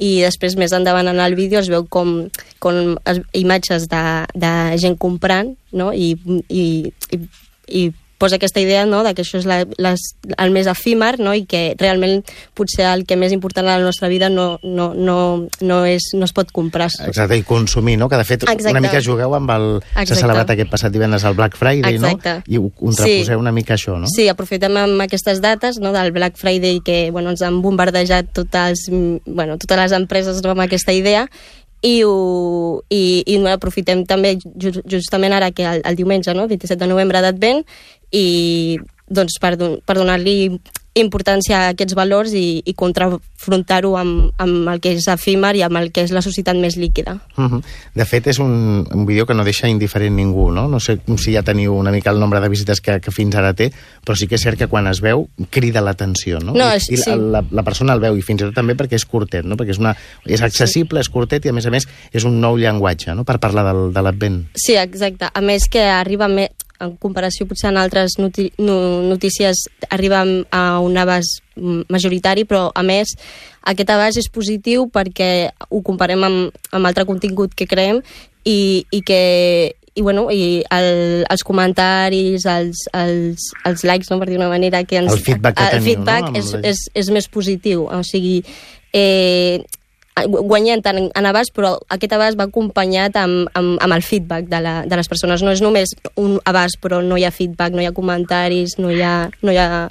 I 0.02 0.22
després, 0.24 0.56
més 0.58 0.74
endavant 0.74 1.10
en 1.12 1.20
el 1.22 1.36
vídeo, 1.38 1.60
es 1.60 1.70
veu 1.70 1.86
com, 1.90 2.30
com 2.62 2.96
es, 3.10 3.22
imatges 3.38 3.90
de, 3.92 4.04
de 4.34 4.54
gent 4.82 4.98
comprant 5.02 5.52
no? 5.72 5.92
I, 5.94 6.16
i, 6.50 6.92
i, 7.12 7.20
i 7.68 7.84
posa 8.22 8.38
aquesta 8.38 8.62
idea 8.62 8.86
no, 8.86 9.02
de 9.04 9.16
que 9.18 9.26
això 9.26 9.40
és 9.42 9.48
la, 9.50 9.64
les, 9.82 10.04
el 10.38 10.54
més 10.54 10.70
efímer 10.70 11.16
no, 11.20 11.34
i 11.34 11.48
que 11.50 11.74
realment 11.80 12.22
potser 12.58 12.86
el 12.92 13.06
que 13.10 13.18
més 13.18 13.34
important 13.34 13.66
a 13.66 13.80
la 13.80 13.86
nostra 13.86 14.12
vida 14.12 14.30
no, 14.30 14.60
no, 14.62 14.92
no, 14.94 15.18
no, 15.60 15.80
és, 15.90 16.12
no 16.14 16.28
es 16.30 16.36
pot 16.38 16.54
comprar. 16.54 16.92
Exacte, 17.08 17.40
i 17.40 17.46
consumir, 17.48 17.98
no? 17.98 18.10
Que 18.12 18.20
de 18.22 18.28
fet 18.28 18.46
Exacte. 18.46 18.70
una 18.70 18.84
mica 18.84 19.02
jugueu 19.02 19.34
amb 19.38 19.54
el... 19.56 19.68
S'ha 19.98 20.20
celebrat 20.20 20.54
aquest 20.54 20.70
passat 20.72 20.94
divendres 20.94 21.26
el 21.26 21.38
Black 21.40 21.58
Friday, 21.58 21.98
Exacte. 21.98 22.38
no? 22.42 22.46
I 22.46 22.62
ho 22.62 22.70
contraposeu 22.70 23.34
sí. 23.34 23.40
una 23.42 23.56
mica 23.56 23.78
això, 23.78 23.98
no? 23.98 24.12
Sí, 24.12 24.28
aprofitem 24.32 24.78
amb 24.84 25.06
aquestes 25.08 25.42
dates 25.42 25.82
no, 25.82 25.94
del 25.96 26.14
Black 26.14 26.38
Friday 26.38 26.82
que 26.86 27.10
bueno, 27.12 27.34
ens 27.34 27.42
han 27.46 27.62
bombardejat 27.66 28.30
totes, 28.38 28.86
bueno, 28.92 29.58
totes 29.58 29.82
les 29.82 29.98
empreses 29.98 30.44
no, 30.46 30.54
amb 30.54 30.68
aquesta 30.68 30.94
idea 30.94 31.26
i, 31.82 32.04
ho, 32.06 32.84
i, 32.94 33.24
i 33.26 33.40
aprofitem 33.50 34.06
també 34.10 34.36
justament 34.38 35.34
ara 35.34 35.50
que 35.52 35.66
el, 35.66 35.82
el 35.86 35.98
diumenge, 35.98 36.34
no, 36.38 36.48
27 36.50 36.80
de 36.84 36.90
novembre 36.92 37.24
d'Advent, 37.26 37.64
i 38.12 38.80
doncs 39.12 39.40
per, 39.42 39.56
per 39.58 39.98
donar-li 39.98 40.38
importància 41.00 41.56
a 41.56 41.68
aquests 41.72 41.96
valors 41.96 42.34
i, 42.36 42.62
i 42.68 42.74
contrafrontar-ho 42.76 43.94
amb, 43.96 44.32
amb 44.44 44.68
el 44.74 44.82
que 44.84 44.92
és 44.98 45.08
efímer 45.12 45.54
i 45.56 45.62
amb 45.64 45.80
el 45.80 45.88
que 45.96 46.04
és 46.04 46.12
la 46.12 46.24
societat 46.24 46.58
més 46.60 46.76
líquida. 46.76 47.14
Uh 47.38 47.46
-huh. 47.48 47.62
De 47.96 48.06
fet, 48.06 48.28
és 48.28 48.40
un, 48.40 48.86
un 48.92 49.06
vídeo 49.06 49.26
que 49.26 49.34
no 49.34 49.46
deixa 49.46 49.70
indiferent 49.70 50.16
ningú, 50.16 50.52
no? 50.52 50.68
No 50.68 50.80
sé 50.80 51.00
si 51.18 51.34
ja 51.34 51.44
teniu 51.44 51.74
una 51.74 51.92
mica 51.92 52.12
el 52.12 52.20
nombre 52.20 52.42
de 52.42 52.50
visites 52.50 52.82
que, 52.82 53.00
que 53.00 53.12
fins 53.12 53.36
ara 53.36 53.54
té, 53.54 53.72
però 54.06 54.16
sí 54.16 54.28
que 54.28 54.36
és 54.36 54.42
cert 54.42 54.58
que 54.58 54.68
quan 54.68 54.88
es 54.88 55.00
veu 55.00 55.30
crida 55.50 55.82
l'atenció, 55.82 56.40
no? 56.40 56.54
no 56.54 56.72
és, 56.74 56.90
I, 56.90 56.98
sí. 56.98 57.12
la, 57.16 57.44
la 57.50 57.64
persona 57.64 57.94
el 57.94 58.00
veu, 58.00 58.18
i 58.18 58.22
fins 58.22 58.42
i 58.42 58.46
tot 58.46 58.54
també 58.54 58.76
perquè 58.76 58.96
és 58.96 59.06
curtet, 59.06 59.46
no? 59.46 59.56
Perquè 59.56 59.72
és, 59.72 59.80
una, 59.80 59.96
és 60.26 60.42
accessible, 60.42 61.00
sí. 61.00 61.08
és 61.08 61.10
curtet, 61.10 61.46
i 61.46 61.50
a 61.50 61.54
més 61.54 61.66
a 61.66 61.70
més 61.70 61.88
és 62.12 62.24
un 62.26 62.42
nou 62.42 62.58
llenguatge, 62.58 63.16
no?, 63.16 63.24
per 63.24 63.40
parlar 63.40 63.64
del, 63.64 63.94
de 63.94 64.02
l'Advent. 64.02 64.48
Sí, 64.56 64.76
exacte. 64.76 65.30
A 65.34 65.42
més 65.42 65.70
que 65.70 65.82
arriba 65.82 66.28
més 66.28 66.50
en 66.82 66.96
comparació 67.02 67.48
potser 67.50 67.70
en 67.72 67.80
altres 67.82 68.18
noti 68.20 68.50
notícies 68.58 69.66
arriba 69.90 70.24
a 70.52 70.64
un 70.82 70.98
abast 70.98 71.42
majoritari, 71.90 72.46
però 72.50 72.70
a 72.74 72.84
més 72.84 73.14
aquest 73.70 73.94
abast 73.94 74.22
és 74.22 74.32
positiu 74.34 74.88
perquè 74.90 75.52
ho 75.70 75.84
comparem 75.86 76.26
amb, 76.26 76.64
amb 76.72 76.90
altre 76.90 77.06
contingut 77.06 77.54
que 77.56 77.70
creem 77.70 78.02
i, 78.44 78.86
i 78.90 79.02
que 79.06 79.22
i, 79.94 80.02
bueno, 80.02 80.30
i 80.32 80.64
el, 80.72 81.26
els 81.28 81.44
comentaris, 81.44 82.46
els, 82.48 82.86
els, 82.96 83.50
els 83.68 83.84
likes, 83.84 84.08
no, 84.12 84.22
per 84.22 84.30
dir 84.30 84.40
una 84.40 84.50
manera, 84.52 84.86
que 84.88 85.02
ens, 85.02 85.12
el 85.12 85.20
feedback, 85.20 85.58
que 85.58 85.66
el 85.66 85.76
teniu, 85.76 85.88
feedback 85.90 86.30
no? 86.30 86.40
és, 86.40 86.54
és, 86.72 86.84
és 87.04 87.12
més 87.12 87.28
positiu. 87.28 87.84
O 87.92 88.00
sigui, 88.08 88.38
eh, 88.96 89.60
guanyant 90.28 90.84
en, 90.92 91.10
en 91.16 91.26
abast, 91.30 91.54
però 91.56 91.76
aquest 91.90 92.16
abast 92.16 92.40
va 92.40 92.50
acompanyat 92.50 93.16
amb, 93.20 93.48
amb, 93.58 93.78
amb 93.82 93.96
el 93.96 94.04
feedback 94.04 94.50
de, 94.52 94.60
la, 94.64 94.74
de 94.86 95.00
les 95.00 95.08
persones. 95.08 95.44
No 95.44 95.54
és 95.56 95.62
només 95.64 95.96
un 96.20 96.40
abast, 96.46 96.82
però 96.84 97.02
no 97.06 97.18
hi 97.18 97.26
ha 97.26 97.32
feedback, 97.32 97.74
no 97.74 97.82
hi 97.82 97.88
ha 97.88 97.96
comentaris, 97.96 98.78
no 98.80 98.92
hi 98.92 99.02
ha, 99.02 99.16
no 99.42 99.56
hi 99.56 99.58
ha, 99.62 99.88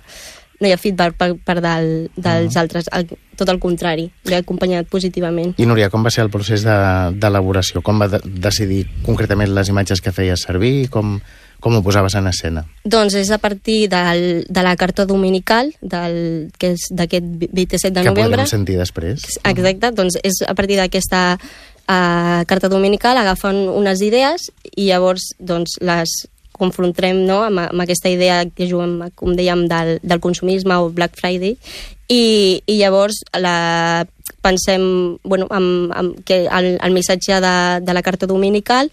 no 0.61 0.69
hi 0.69 0.75
ha 0.75 0.81
feedback 0.81 1.17
per, 1.17 1.33
per 1.45 1.59
del, 1.65 2.11
dels 2.17 2.53
uh 2.53 2.57
-huh. 2.57 2.61
altres, 2.61 2.89
el, 2.93 3.09
tot 3.37 3.49
el 3.49 3.59
contrari, 3.59 4.11
l'he 4.25 4.37
acompanyat 4.37 4.87
positivament. 4.87 5.55
I 5.57 5.67
Núria, 5.67 5.89
com 5.91 6.05
va 6.05 6.11
ser 6.11 6.25
el 6.25 6.31
procés 6.31 6.63
d'elaboració? 6.63 7.81
De, 7.81 7.83
com 7.83 8.01
va 8.01 8.09
de, 8.09 8.21
decidir 8.25 8.87
concretament 9.03 9.55
les 9.55 9.69
imatges 9.69 10.01
que 10.01 10.13
feies 10.13 10.41
servir? 10.41 10.91
Com, 10.91 11.21
com 11.61 11.77
ho 11.77 11.83
posaves 11.85 12.17
en 12.19 12.29
escena? 12.31 12.65
Doncs 12.85 13.17
és 13.21 13.31
a 13.31 13.39
partir 13.39 13.85
del, 13.93 14.45
de 14.49 14.63
la 14.65 14.75
carta 14.81 15.07
dominical, 15.07 15.73
del, 15.81 16.51
que 16.59 16.75
és 16.75 16.89
d'aquest 16.91 17.29
27 17.47 17.93
de 17.95 18.03
que 18.03 18.09
novembre. 18.09 18.25
Que 18.25 18.37
podrem 18.41 18.51
sentir 18.51 18.79
després. 18.81 19.27
Exacte, 19.45 19.93
doncs 19.97 20.19
és 20.25 20.43
a 20.49 20.57
partir 20.59 20.81
d'aquesta 20.81 21.23
uh, 21.37 22.43
carta 22.51 22.73
dominical 22.73 23.21
agafen 23.21 23.67
unes 23.69 24.03
idees 24.05 24.51
i 24.75 24.91
llavors 24.91 25.33
doncs, 25.39 25.79
les 25.85 26.21
confrontarem 26.61 27.23
no, 27.25 27.41
amb, 27.47 27.63
amb 27.71 27.85
aquesta 27.87 28.11
idea 28.13 28.43
que 28.45 28.69
juguem, 28.69 29.09
com 29.17 29.33
dèiem, 29.37 29.65
del, 29.71 29.97
del 30.05 30.21
consumisme 30.21 30.77
o 30.77 30.91
Black 30.93 31.17
Friday 31.17 31.57
i, 32.11 32.25
i 32.67 32.77
llavors 32.77 33.23
la 33.39 34.05
pensem 34.45 34.83
bueno, 35.25 35.47
amb, 35.53 35.93
amb 35.97 36.21
que 36.27 36.43
el, 36.47 36.75
el 36.81 36.95
missatge 36.97 37.41
de, 37.41 37.57
de 37.85 37.97
la 37.97 38.03
carta 38.05 38.29
dominical 38.29 38.91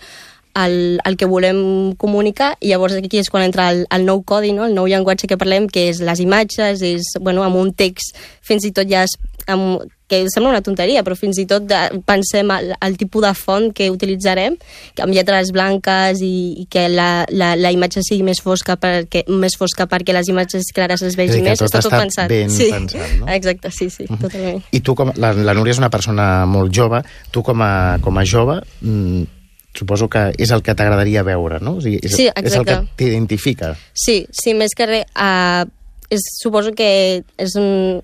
el, 0.63 0.99
el 1.05 1.17
que 1.17 1.29
volem 1.29 1.59
comunicar 2.01 2.55
i 2.61 2.71
llavors 2.71 2.97
aquí 2.97 3.21
és 3.21 3.29
quan 3.33 3.45
entra 3.45 3.69
el, 3.73 3.85
el 3.93 4.07
nou 4.07 4.23
codi, 4.27 4.53
no? 4.55 4.65
el 4.65 4.75
nou 4.77 4.89
llenguatge 4.89 5.29
que 5.29 5.39
parlem, 5.39 5.69
que 5.69 5.87
és 5.91 6.01
les 6.03 6.23
imatges, 6.23 6.81
és 6.81 7.13
bueno, 7.21 7.45
amb 7.45 7.59
un 7.59 7.73
text 7.77 8.17
fins 8.45 8.65
i 8.65 8.73
tot 8.75 8.89
ja 8.89 9.05
és, 9.05 9.17
amb, 9.47 9.85
que 10.07 10.23
sembla 10.31 10.53
una 10.53 10.63
tonteria, 10.63 11.03
però 11.03 11.17
fins 11.19 11.37
i 11.41 11.43
tot 11.47 11.65
de, 11.67 11.77
pensem 12.07 12.51
el, 12.55 12.71
el 12.83 12.95
tipus 12.99 13.25
de 13.25 13.33
font 13.35 13.67
que 13.75 13.89
utilitzarem, 13.91 14.55
que 14.95 15.03
amb 15.03 15.13
lletres 15.13 15.51
blanques 15.55 16.23
i, 16.23 16.63
i 16.63 16.65
que 16.71 16.87
la, 16.89 17.25
la, 17.27 17.53
la 17.59 17.73
imatge 17.75 18.05
sigui 18.07 18.23
més 18.27 18.39
fosca 18.43 18.77
perquè, 18.79 19.25
més 19.27 19.59
fosca 19.59 19.87
perquè 19.91 20.15
les 20.15 20.31
imatges 20.31 20.71
clares 20.75 21.03
es 21.03 21.19
vegin 21.19 21.43
més. 21.43 21.59
Tot 21.59 21.67
està 21.67 21.83
tot 21.83 21.97
pensat. 21.97 22.31
ben 22.31 22.51
sí. 22.53 22.71
pensat, 22.71 23.17
no? 23.19 23.27
Exacte, 23.37 23.71
sí, 23.75 23.89
sí, 23.91 24.07
uh 24.07 24.15
-huh. 24.15 24.21
totalment. 24.23 24.63
I 24.71 24.79
tu, 24.79 24.95
com, 24.95 25.11
la, 25.15 25.33
la 25.33 25.53
Núria 25.53 25.75
és 25.75 25.83
una 25.83 25.91
persona 25.91 26.45
molt 26.45 26.71
jove, 26.73 27.03
tu 27.31 27.43
com 27.43 27.61
a, 27.61 27.99
com 28.01 28.17
a 28.17 28.23
jove 28.23 28.61
mm, 28.81 29.36
suposo 29.77 30.09
que 30.09 30.29
és 30.37 30.51
el 30.51 30.63
que 30.65 30.75
t'agradaria 30.75 31.23
veure, 31.27 31.61
no? 31.63 31.77
O 31.77 31.81
sigui, 31.83 32.01
és, 32.01 32.15
sí, 32.17 32.27
és 32.27 32.57
el 32.57 32.65
que 32.67 32.77
t'identifica. 32.99 33.73
Sí, 33.93 34.23
sí, 34.33 34.53
més 34.57 34.75
que 34.77 34.89
res, 34.89 35.09
uh, 35.15 35.65
és, 36.09 36.23
suposo 36.41 36.73
que 36.77 36.89
és 37.37 37.57
un, 37.59 38.01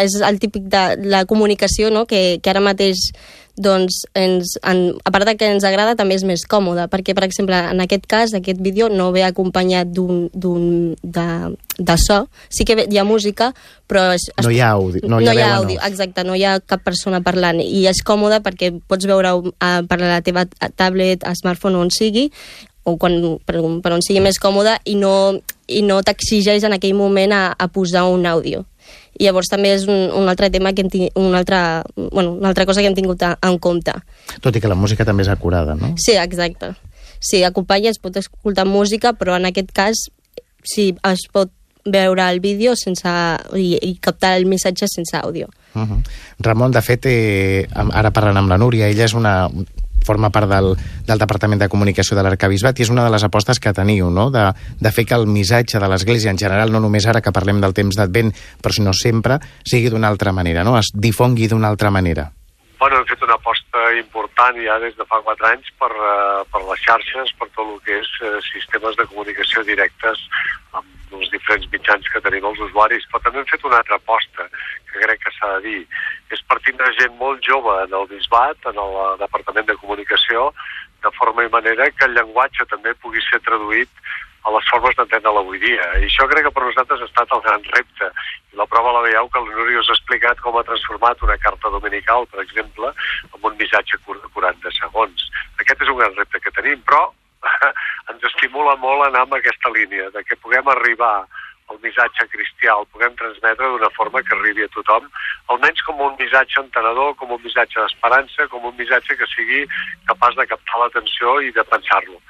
és 0.00 0.18
el 0.22 0.40
típic 0.42 0.66
de 0.72 0.84
la 1.06 1.24
comunicació, 1.26 1.90
no?, 1.94 2.06
que, 2.06 2.38
que 2.42 2.50
ara 2.50 2.62
mateix 2.64 3.10
doncs 3.56 4.02
ens, 4.16 4.56
en, 4.64 4.94
a 5.04 5.10
part 5.12 5.28
de 5.28 5.36
que 5.36 5.48
ens 5.52 5.64
agrada 5.68 5.96
també 5.98 6.16
és 6.16 6.24
més 6.24 6.44
còmode, 6.48 6.86
perquè 6.92 7.14
per 7.16 7.26
exemple 7.26 7.56
en 7.56 7.82
aquest 7.84 8.06
cas, 8.08 8.32
aquest 8.34 8.62
vídeo 8.64 8.88
no 8.88 9.10
ve 9.12 9.26
acompanyat 9.26 9.92
d'un 9.92 10.96
de, 11.02 11.28
de 11.78 11.96
so, 12.00 12.24
sí 12.48 12.64
que 12.64 12.86
hi 12.88 12.98
ha 12.98 13.04
música 13.04 13.52
però 13.92 14.08
es, 14.16 14.24
no 14.40 14.50
hi 14.50 14.62
ha 14.64 14.72
àudio 14.72 15.04
no 15.04 15.20
hi 15.20 15.28
ha, 15.28 15.32
no 15.32 15.36
hi 15.36 15.42
ha 15.42 15.54
àudio, 15.58 15.78
no. 15.80 15.86
exacte, 15.86 16.24
no 16.24 16.36
hi 16.38 16.44
ha 16.48 16.58
cap 16.64 16.80
persona 16.84 17.20
parlant. 17.20 17.60
I 17.60 17.84
és 17.90 18.00
còmode 18.06 18.40
perquè 18.44 18.72
pots 18.88 19.08
veure 19.08 19.34
uh, 19.36 19.80
per 19.88 20.00
la 20.00 20.20
teva 20.24 20.46
tablet, 20.76 21.26
smartphone 21.36 21.76
on 21.76 21.92
sigui 21.92 22.30
o 22.84 22.96
quan, 22.98 23.14
per, 23.46 23.60
per 23.82 23.92
on 23.94 24.02
sigui 24.02 24.22
més 24.24 24.40
còmode 24.42 24.74
i 24.90 24.96
no, 24.98 25.14
i 25.70 25.84
no 25.86 26.00
t'exigeix 26.02 26.64
en 26.66 26.74
aquell 26.78 26.96
moment 26.98 27.34
a, 27.36 27.42
a 27.54 27.68
posar 27.70 28.08
un 28.10 28.26
àudio 28.26 28.64
i 29.18 29.26
llavors 29.26 29.50
també 29.52 29.74
és 29.74 29.84
un, 29.88 30.08
un 30.16 30.28
altre 30.30 30.48
tema 30.50 30.72
que 30.72 30.84
hem 30.84 30.90
tingut, 30.92 31.16
una 31.20 31.42
altra, 31.42 31.82
bueno, 31.96 32.32
una 32.32 32.48
altra 32.48 32.66
cosa 32.66 32.80
que 32.80 32.88
hem 32.88 32.96
tingut 32.96 33.22
a, 33.22 33.34
en 33.44 33.58
compte. 33.58 33.94
Tot 34.40 34.56
i 34.56 34.62
que 34.62 34.70
la 34.70 34.78
música 34.78 35.04
també 35.04 35.26
és 35.26 35.32
acurada, 35.32 35.76
no? 35.78 35.94
Sí, 36.00 36.16
exacte. 36.16 36.72
Sí, 37.22 37.42
acompanya, 37.46 37.92
es 37.92 38.00
pot 38.02 38.16
escoltar 38.18 38.66
música, 38.66 39.12
però 39.14 39.36
en 39.38 39.46
aquest 39.46 39.70
cas 39.76 40.06
sí, 40.64 40.92
es 41.06 41.26
pot 41.32 41.52
veure 41.84 42.24
el 42.30 42.40
vídeo 42.40 42.74
sense, 42.78 43.10
i, 43.58 43.76
i 43.82 43.94
captar 44.02 44.36
el 44.38 44.46
missatge 44.46 44.86
sense 44.90 45.16
àudio. 45.18 45.48
Uh 45.74 45.82
-huh. 45.82 46.02
Ramon, 46.38 46.70
de 46.70 46.82
fet, 46.82 47.06
eh, 47.06 47.66
ara 47.92 48.10
parlant 48.10 48.36
amb 48.36 48.48
la 48.48 48.58
Núria, 48.58 48.88
ella 48.88 49.04
és 49.04 49.14
una, 49.14 49.50
forma 50.04 50.30
part 50.34 50.50
del, 50.50 50.72
del 51.06 51.22
Departament 51.22 51.62
de 51.62 51.70
Comunicació 51.72 52.18
de 52.18 52.26
l'Arcabisbat 52.26 52.78
i 52.78 52.86
és 52.86 52.92
una 52.92 53.06
de 53.06 53.14
les 53.14 53.24
apostes 53.26 53.60
que 53.62 53.74
teniu, 53.76 54.10
no? 54.10 54.28
de, 54.34 54.50
de 54.80 54.92
fer 54.92 55.06
que 55.08 55.18
el 55.18 55.26
missatge 55.30 55.80
de 55.80 55.88
l'Església 55.88 56.34
en 56.34 56.40
general, 56.40 56.72
no 56.72 56.82
només 56.82 57.06
ara 57.06 57.22
que 57.22 57.34
parlem 57.34 57.62
del 57.62 57.76
temps 57.76 57.98
d'Advent, 57.98 58.34
però 58.62 58.74
sinó 58.74 58.94
sempre, 58.96 59.40
sigui 59.64 59.90
d'una 59.92 60.12
altra 60.12 60.34
manera, 60.36 60.66
no? 60.66 60.78
es 60.78 60.92
difongui 60.94 61.50
d'una 61.52 61.72
altra 61.72 61.90
manera. 61.94 62.30
Bueno, 62.82 62.96
hem 62.98 63.04
fet 63.06 63.20
una 63.22 63.36
aposta 63.38 63.80
important 63.94 64.56
ja 64.58 64.74
des 64.82 64.96
de 64.98 65.04
fa 65.06 65.20
quatre 65.22 65.46
anys 65.52 65.68
per, 65.78 65.90
uh, 65.94 66.40
per 66.50 66.62
les 66.66 66.80
xarxes, 66.82 67.28
per 67.38 67.46
tot 67.54 67.60
el 67.62 67.76
que 67.84 67.98
és 68.00 68.08
uh, 68.26 68.40
sistemes 68.42 68.96
de 68.98 69.06
comunicació 69.06 69.62
directes 69.68 70.24
amb 70.80 71.14
els 71.14 71.30
diferents 71.30 71.68
mitjans 71.70 72.10
que 72.10 72.22
tenim 72.24 72.48
els 72.50 72.58
usuaris, 72.66 73.06
però 73.12 73.22
també 73.22 73.38
hem 73.38 73.46
fet 73.52 73.68
una 73.70 73.78
altra 73.78 74.00
aposta 74.02 74.48
que 74.56 75.04
crec 75.04 75.22
que 75.22 75.34
s'ha 75.36 75.52
de 75.52 75.62
dir. 75.68 75.84
És 76.34 76.42
partint 76.50 76.82
de 76.82 76.90
gent 76.98 77.14
molt 77.22 77.46
jove 77.46 77.78
en 77.84 77.94
el 78.00 78.10
bisbat, 78.16 78.66
en 78.72 78.82
el 78.86 78.98
eh, 79.04 79.06
Departament 79.22 79.70
de 79.70 79.78
Comunicació, 79.84 80.48
de 81.06 81.14
forma 81.20 81.46
i 81.46 81.54
manera 81.54 81.86
que 81.94 82.10
el 82.10 82.18
llenguatge 82.18 82.66
també 82.74 82.98
pugui 82.98 83.22
ser 83.30 83.44
traduït 83.46 84.02
a 84.42 84.50
les 84.50 84.68
formes 84.70 84.96
d'entendre 84.98 85.32
avui 85.38 85.60
dia. 85.62 85.86
I 86.00 86.06
això 86.08 86.26
crec 86.30 86.46
que 86.46 86.54
per 86.54 86.64
nosaltres 86.66 87.02
ha 87.02 87.08
estat 87.10 87.34
el 87.36 87.44
gran 87.46 87.66
repte. 87.76 88.10
I 88.52 88.58
la 88.60 88.66
prova 88.70 88.94
la 88.96 89.04
veieu 89.06 89.28
que 89.30 89.42
el 89.42 89.50
Núria 89.50 89.82
us 89.82 89.90
ha 89.90 89.96
explicat 89.96 90.40
com 90.44 90.58
ha 90.58 90.66
transformat 90.66 91.22
una 91.22 91.38
carta 91.44 91.70
dominical, 91.74 92.26
per 92.32 92.42
exemple, 92.42 92.92
en 93.30 93.50
un 93.50 93.58
missatge 93.60 94.00
curt 94.06 94.22
de 94.24 94.32
40 94.34 94.74
segons. 94.78 95.28
Aquest 95.62 95.86
és 95.86 95.92
un 95.94 96.00
gran 96.02 96.16
repte 96.18 96.42
que 96.42 96.54
tenim, 96.58 96.82
però 96.88 97.04
ens 98.12 98.26
estimula 98.32 98.74
molt 98.82 99.06
anar 99.06 99.26
en 99.28 99.38
aquesta 99.38 99.70
línia, 99.76 100.10
de 100.10 100.24
que 100.26 100.40
puguem 100.42 100.68
arribar 100.74 101.14
el 101.72 101.78
missatge 101.82 102.26
cristià 102.32 102.74
el 102.76 102.88
puguem 102.92 103.14
transmetre 103.16 103.68
d'una 103.72 103.90
forma 103.96 104.22
que 104.26 104.34
arribi 104.36 104.66
a 104.66 104.70
tothom, 104.74 105.06
almenys 105.54 105.82
com 105.86 106.02
un 106.04 106.16
missatge 106.18 106.60
entenedor, 106.60 107.14
com 107.20 107.32
un 107.36 107.40
missatge 107.44 107.80
d'esperança, 107.80 108.48
com 108.52 108.66
un 108.68 108.76
missatge 108.78 109.16
que 109.20 109.28
sigui 109.32 109.64
capaç 110.10 110.36
de 110.40 110.48
captar 110.52 110.82
l'atenció 110.82 111.38
i 111.46 111.54
de 111.56 111.64
pensar-lo. 111.72 112.20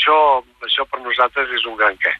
Això, 0.00 0.16
això 0.64 0.86
per 0.88 1.02
nosaltres 1.04 1.50
és 1.52 1.66
un 1.68 1.76
gran 1.76 1.96
què. 2.00 2.12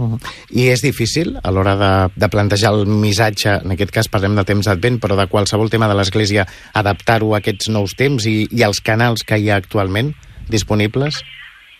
Uh 0.00 0.08
-huh. 0.08 0.20
I 0.56 0.70
és 0.72 0.80
difícil 0.80 1.36
a 1.44 1.50
l'hora 1.50 1.76
de, 1.76 1.92
de 2.16 2.28
plantejar 2.28 2.72
el 2.72 2.86
missatge, 2.86 3.60
en 3.60 3.70
aquest 3.72 3.92
cas 3.92 4.08
parlem 4.08 4.34
de 4.34 4.44
temps 4.44 4.66
advent, 4.66 4.98
però 4.98 5.14
de 5.16 5.28
qualsevol 5.28 5.68
tema 5.68 5.88
de 5.88 5.94
l'Església, 5.94 6.46
adaptar-ho 6.72 7.34
a 7.34 7.38
aquests 7.38 7.68
nous 7.68 7.92
temps 7.94 8.24
i, 8.24 8.48
i 8.50 8.62
als 8.62 8.80
canals 8.80 9.22
que 9.22 9.36
hi 9.36 9.50
ha 9.50 9.56
actualment 9.56 10.14
disponibles? 10.48 11.20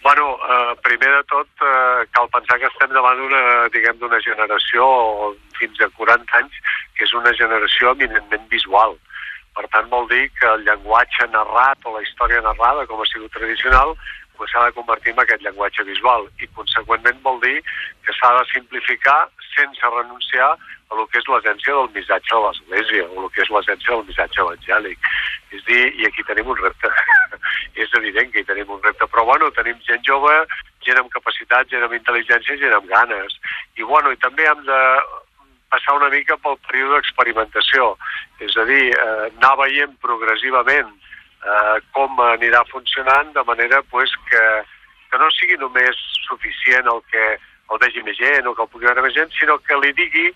Bueno, 0.03 0.37
eh, 0.37 0.75
primer 0.83 1.11
de 1.17 1.25
tot, 1.25 1.49
eh, 1.61 2.07
cal 2.13 2.29
pensar 2.29 2.59
que 2.59 2.67
estem 2.67 2.93
davant 2.93 3.17
d'una, 3.17 3.69
diguem, 3.73 3.97
d'una 3.99 4.21
generació 4.21 5.35
fins 5.59 5.81
a 5.81 5.89
40 5.89 6.37
anys, 6.41 6.53
que 6.97 7.05
és 7.05 7.13
una 7.15 7.33
generació 7.33 7.93
eminentment 7.93 8.47
visual. 8.49 8.97
Per 9.57 9.67
tant, 9.69 9.89
vol 9.91 10.07
dir 10.09 10.31
que 10.39 10.47
el 10.47 10.65
llenguatge 10.65 11.27
narrat 11.33 11.79
o 11.85 11.97
la 11.97 12.03
història 12.03 12.41
narrada, 12.41 12.87
com 12.87 13.01
ha 13.01 13.09
sigut 13.13 13.33
tradicional, 13.33 13.97
pues 14.41 14.51
s'ha 14.53 14.65
de 14.65 14.73
convertir 14.73 15.13
en 15.13 15.21
aquest 15.21 15.43
llenguatge 15.45 15.85
visual 15.85 16.23
i, 16.41 16.47
conseqüentment, 16.57 17.19
vol 17.27 17.37
dir 17.43 17.59
que 18.07 18.15
s'ha 18.17 18.31
de 18.39 18.45
simplificar 18.49 19.19
sense 19.53 19.91
renunciar 19.93 20.55
a 20.55 20.97
lo 20.97 21.05
que 21.13 21.21
és 21.21 21.29
l'essència 21.29 21.75
del 21.77 21.91
missatge 21.93 22.33
de 22.33 22.41
l'Església, 22.45 23.05
o 23.13 23.25
el 23.25 23.29
que 23.35 23.43
és 23.45 23.51
l'essència 23.53 23.93
del 23.93 24.07
missatge 24.09 24.41
evangèlic. 24.47 25.11
És 25.53 25.67
dir, 25.69 25.83
i 26.01 26.09
aquí 26.09 26.25
tenim 26.25 26.49
un 26.49 26.57
repte. 26.63 26.89
és 27.85 27.93
evident 28.01 28.33
que 28.33 28.41
hi 28.41 28.49
tenim 28.49 28.73
un 28.73 28.81
repte, 28.87 29.11
però 29.13 29.27
bueno, 29.29 29.53
tenim 29.59 29.77
gent 29.85 30.09
jove, 30.09 30.33
gent 30.89 31.03
amb 31.03 31.13
capacitat, 31.13 31.69
gent 31.69 31.85
amb 31.85 31.99
intel·ligència, 32.01 32.57
gent 32.65 32.79
amb 32.79 32.89
ganes. 32.89 33.37
I 33.77 33.85
bueno, 33.93 34.17
i 34.17 34.23
també 34.25 34.49
hem 34.49 34.65
de 34.65 34.81
passar 35.69 36.01
una 36.01 36.09
mica 36.17 36.41
pel 36.41 36.57
període 36.65 36.97
d'experimentació, 36.97 37.93
és 38.41 38.57
a 38.57 38.65
dir, 38.73 38.89
eh, 38.97 39.29
anar 39.37 39.53
veient 39.61 39.95
progressivament 40.01 40.97
eh, 41.47 41.79
com 41.97 42.21
anirà 42.27 42.65
funcionant 42.71 43.33
de 43.37 43.45
manera 43.49 43.83
pues, 43.91 44.13
que, 44.29 44.45
que 45.11 45.19
no 45.19 45.31
sigui 45.37 45.59
només 45.61 45.97
suficient 46.27 46.89
el 46.91 47.03
que 47.11 47.27
el 47.71 47.79
vegi 47.83 48.03
més 48.03 48.19
gent 48.19 48.47
o 48.47 48.55
que 48.55 48.65
el 48.67 48.71
pugui 48.71 48.89
veure 48.89 49.05
més 49.05 49.15
gent, 49.15 49.31
sinó 49.39 49.59
que 49.63 49.79
li 49.79 49.93
digui 49.99 50.31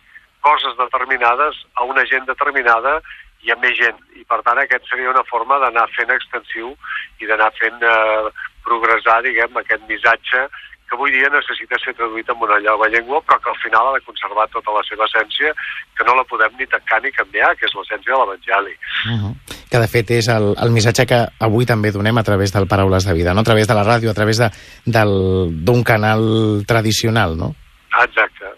coses 0.44 0.76
determinades 0.78 1.62
a 1.74 1.86
una 1.88 2.04
gent 2.06 2.26
determinada 2.28 2.98
i 3.44 3.52
a 3.52 3.56
més 3.60 3.74
gent. 3.78 3.96
I 4.16 4.24
per 4.28 4.40
tant 4.46 4.60
aquest 4.60 4.86
seria 4.88 5.12
una 5.12 5.24
forma 5.28 5.58
d'anar 5.62 5.86
fent 5.96 6.12
extensiu 6.14 6.74
i 7.20 7.28
d'anar 7.28 7.50
fent 7.58 7.82
eh, 7.82 8.30
progressar, 8.64 9.20
diguem, 9.24 9.58
aquest 9.60 9.84
missatge 9.88 10.46
que 10.84 10.96
avui 10.96 11.14
dia 11.14 11.30
necessita 11.32 11.78
ser 11.80 11.94
traduït 11.96 12.28
en 12.28 12.42
una 12.44 12.60
nova 12.60 12.88
llengua, 12.92 13.22
però 13.24 13.40
que 13.40 13.50
al 13.50 13.60
final 13.62 13.88
ha 13.88 13.96
de 13.96 14.04
conservar 14.04 14.46
tota 14.52 14.76
la 14.76 14.84
seva 14.88 15.08
essència, 15.08 15.52
que 15.96 16.04
no 16.04 16.16
la 16.18 16.26
podem 16.28 16.56
ni 16.60 16.68
tancar 16.68 17.00
ni 17.02 17.12
canviar, 17.12 17.54
que 17.56 17.66
és 17.68 17.76
l'essència 17.76 18.12
de 18.12 18.20
l'Evangeli. 18.20 18.76
Uh 19.08 19.16
-huh. 19.16 19.53
Que, 19.74 19.80
de 19.82 19.90
fet, 19.90 20.12
és 20.14 20.28
el, 20.30 20.52
el 20.62 20.70
missatge 20.70 21.02
que 21.10 21.16
avui 21.42 21.66
també 21.66 21.90
donem 21.90 22.14
a 22.20 22.22
través 22.22 22.52
del 22.54 22.68
Paraules 22.70 23.08
de 23.08 23.14
Vida, 23.16 23.32
no? 23.34 23.42
a 23.42 23.48
través 23.48 23.66
de 23.66 23.74
la 23.74 23.82
ràdio, 23.82 24.12
a 24.12 24.14
través 24.14 24.38
d'un 24.86 25.82
canal 25.82 26.62
tradicional, 26.62 27.34
no? 27.34 27.48
Exacte. 27.90 28.52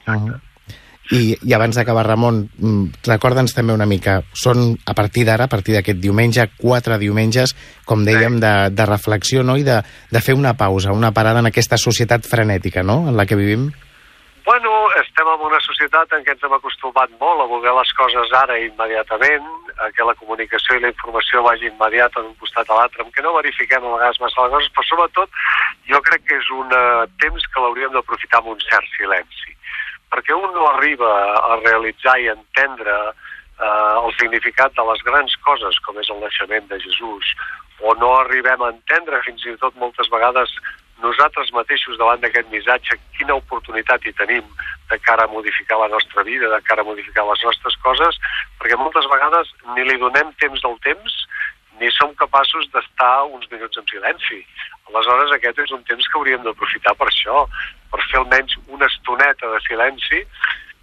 Exacte. 0.00 0.10
Uh 0.10 0.34
-huh. 0.34 0.40
I, 1.14 1.38
i 1.46 1.54
abans 1.54 1.78
d'acabar, 1.78 2.02
Ramon, 2.04 2.42
mm, 2.58 3.06
recorda'ns 3.06 3.54
també 3.54 3.72
una 3.72 3.86
mica, 3.86 4.18
són 4.34 4.76
a 4.84 4.94
partir 4.94 5.24
d'ara, 5.24 5.44
a 5.44 5.48
partir 5.48 5.76
d'aquest 5.76 6.00
diumenge, 6.02 6.50
quatre 6.58 6.98
diumenges, 6.98 7.54
com 7.86 8.04
dèiem, 8.04 8.40
de, 8.40 8.70
de 8.70 8.86
reflexió 8.86 9.44
no? 9.44 9.56
i 9.56 9.62
de, 9.62 9.78
de 10.10 10.20
fer 10.20 10.34
una 10.34 10.56
pausa, 10.56 10.92
una 10.92 11.12
parada 11.12 11.38
en 11.38 11.46
aquesta 11.46 11.78
societat 11.78 12.26
frenètica 12.26 12.82
no? 12.82 13.08
en 13.08 13.16
la 13.16 13.26
que 13.26 13.36
vivim? 13.36 13.70
Bueno, 14.44 14.70
societat 15.78 16.10
en 16.16 16.24
què 16.26 16.34
ens 16.34 16.42
hem 16.42 16.54
acostumat 16.56 17.10
molt 17.20 17.42
a 17.42 17.46
voler 17.46 17.70
les 17.76 17.90
coses 17.94 18.32
ara 18.34 18.56
immediatament, 18.58 19.44
a 19.78 19.90
que 19.94 20.06
la 20.06 20.14
comunicació 20.18 20.74
i 20.74 20.82
la 20.82 20.90
informació 20.90 21.42
vagi 21.46 21.68
immediata 21.70 22.20
d'un 22.20 22.34
costat 22.40 22.66
a 22.70 22.78
l'altre, 22.78 23.06
què 23.14 23.22
no 23.22 23.36
verifiquem 23.36 23.86
a 23.86 23.92
vegades 23.94 24.18
massa 24.18 24.42
les 24.42 24.54
coses, 24.56 24.72
però 24.74 24.86
sobretot 24.88 25.30
jo 25.86 26.00
crec 26.08 26.26
que 26.26 26.38
és 26.40 26.50
un 26.50 26.74
uh, 26.74 27.06
temps 27.22 27.46
que 27.46 27.62
l'hauríem 27.62 27.94
d'aprofitar 27.94 28.42
amb 28.42 28.50
un 28.56 28.66
cert 28.66 28.90
silenci. 28.96 29.54
Perquè 30.10 30.34
un 30.34 30.50
no 30.56 30.66
arriba 30.72 31.12
a 31.38 31.60
realitzar 31.62 32.16
i 32.18 32.30
entendre 32.32 32.96
eh, 33.60 33.94
el 34.00 34.14
significat 34.16 34.72
de 34.72 34.86
les 34.88 35.02
grans 35.04 35.34
coses, 35.44 35.78
com 35.84 35.98
és 36.00 36.08
el 36.08 36.22
naixement 36.22 36.64
de 36.70 36.78
Jesús, 36.80 37.34
o 37.84 37.92
no 38.00 38.14
arribem 38.16 38.64
a 38.64 38.70
entendre 38.72 39.20
fins 39.26 39.44
i 39.44 39.52
tot 39.60 39.76
moltes 39.76 40.08
vegades 40.08 40.54
nosaltres 41.02 41.52
mateixos 41.54 41.98
davant 41.98 42.20
d'aquest 42.22 42.48
missatge 42.52 42.98
quina 43.16 43.36
oportunitat 43.38 44.04
hi 44.06 44.12
tenim 44.18 44.46
de 44.90 44.98
cara 45.04 45.26
a 45.26 45.32
modificar 45.32 45.78
la 45.78 45.90
nostra 45.92 46.24
vida, 46.26 46.48
de 46.48 46.60
cara 46.66 46.82
a 46.82 46.88
modificar 46.88 47.26
les 47.28 47.44
nostres 47.44 47.76
coses, 47.84 48.18
perquè 48.58 48.78
moltes 48.80 49.06
vegades 49.12 49.52
ni 49.76 49.86
li 49.86 49.98
donem 50.02 50.32
temps 50.42 50.64
del 50.64 50.78
temps 50.86 51.18
ni 51.78 51.90
som 51.94 52.14
capaços 52.18 52.66
d'estar 52.74 53.26
uns 53.30 53.46
minuts 53.52 53.78
en 53.78 53.86
silenci. 53.86 54.40
Aleshores, 54.90 55.34
aquest 55.34 55.60
és 55.62 55.74
un 55.76 55.84
temps 55.86 56.08
que 56.08 56.18
hauríem 56.18 56.42
d'aprofitar 56.42 56.96
per 56.98 57.06
això, 57.06 57.44
per 57.92 58.00
fer 58.08 58.18
almenys 58.18 58.56
una 58.66 58.88
estoneta 58.90 59.50
de 59.52 59.60
silenci, 59.66 60.24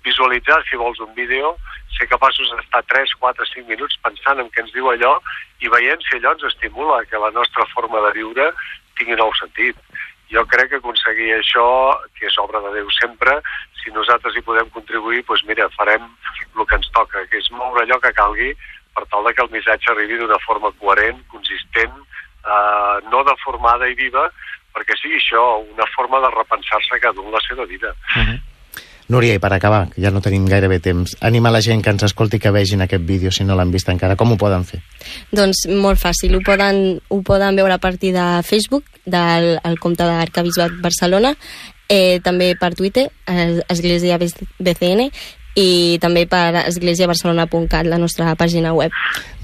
visualitzar, 0.06 0.62
si 0.70 0.80
vols, 0.80 1.02
un 1.04 1.12
vídeo, 1.18 1.56
ser 1.98 2.08
capaços 2.08 2.52
d'estar 2.54 2.84
3, 2.92 3.16
4, 3.20 3.48
5 3.52 3.68
minuts 3.72 4.00
pensant 4.06 4.40
en 4.40 4.50
què 4.54 4.64
ens 4.64 4.74
diu 4.76 4.88
allò 4.92 5.18
i 5.64 5.72
veient 5.72 6.04
si 6.06 6.18
allò 6.18 6.36
ens 6.36 6.48
estimula 6.52 7.04
que 7.10 7.20
la 7.20 7.32
nostra 7.36 7.66
forma 7.74 8.02
de 8.08 8.12
viure 8.20 8.50
tingui 9.00 9.18
nou 9.20 9.32
sentit. 9.40 9.78
Jo 10.32 10.46
crec 10.50 10.72
que 10.72 10.80
aconseguir 10.82 11.36
això, 11.36 11.68
que 12.18 12.26
és 12.28 12.38
obra 12.42 12.62
de 12.64 12.72
Déu 12.80 12.90
sempre, 12.98 13.38
si 13.82 13.94
nosaltres 13.94 14.36
hi 14.36 14.42
podem 14.46 14.70
contribuir, 14.74 15.22
doncs 15.28 15.44
mira, 15.46 15.70
farem 15.78 16.08
el 16.58 16.66
que 16.66 16.80
ens 16.80 16.90
toca, 16.96 17.28
que 17.30 17.38
és 17.38 17.52
moure 17.54 17.84
allò 17.84 18.00
que 18.02 18.16
calgui 18.18 18.56
per 18.96 19.06
tal 19.12 19.28
que 19.28 19.44
el 19.44 19.52
missatge 19.52 19.92
arribi 19.92 20.18
d'una 20.18 20.40
forma 20.48 20.72
coherent, 20.80 21.20
consistent, 21.30 21.94
eh, 22.48 22.98
no 23.12 23.24
deformada 23.28 23.90
i 23.92 23.98
viva, 24.00 24.30
perquè 24.76 24.98
sigui 25.00 25.20
això, 25.20 25.44
una 25.76 25.88
forma 25.94 26.22
de 26.24 26.32
repensar-se 26.36 27.00
cada 27.04 27.22
un 27.22 27.32
la 27.32 27.42
seva 27.48 27.66
vida. 27.66 27.94
Uh 28.16 28.24
-huh. 28.24 28.40
Núria, 29.08 29.36
i 29.38 29.40
per 29.40 29.52
acabar, 29.54 29.86
que 29.94 30.02
ja 30.02 30.10
no 30.10 30.22
tenim 30.24 30.48
gairebé 30.50 30.80
temps, 30.82 31.14
anima 31.22 31.52
la 31.54 31.62
gent 31.62 31.84
que 31.86 31.94
ens 31.94 32.08
escolti 32.08 32.40
que 32.42 32.52
vegin 32.54 32.82
aquest 32.82 33.06
vídeo 33.06 33.32
si 33.32 33.46
no 33.46 33.56
l'han 33.58 33.72
vist 33.74 33.90
encara. 33.92 34.18
Com 34.18 34.34
ho 34.34 34.40
poden 34.42 34.66
fer? 34.66 34.82
Doncs 35.36 35.68
molt 35.70 36.02
fàcil, 36.02 36.34
ho 36.34 36.42
poden, 36.46 37.00
ho 37.10 37.22
poden 37.22 37.56
veure 37.60 37.78
a 37.78 37.82
partir 37.82 38.16
de 38.16 38.26
Facebook, 38.44 38.90
del 39.06 39.60
el 39.62 39.80
compte 39.80 40.04
d'Arcabisbat 40.10 40.80
Barcelona, 40.82 41.36
eh, 41.88 42.20
també 42.26 42.56
per 42.58 42.74
Twitter, 42.74 43.12
eh, 43.28 43.62
Església 43.70 44.18
BCN, 44.18 45.12
i 45.56 45.98
també 46.04 46.26
per 46.28 46.66
esglésiabarcelona.cat, 46.66 47.88
la 47.88 48.00
nostra 48.02 48.36
pàgina 48.36 48.74
web. 48.76 48.92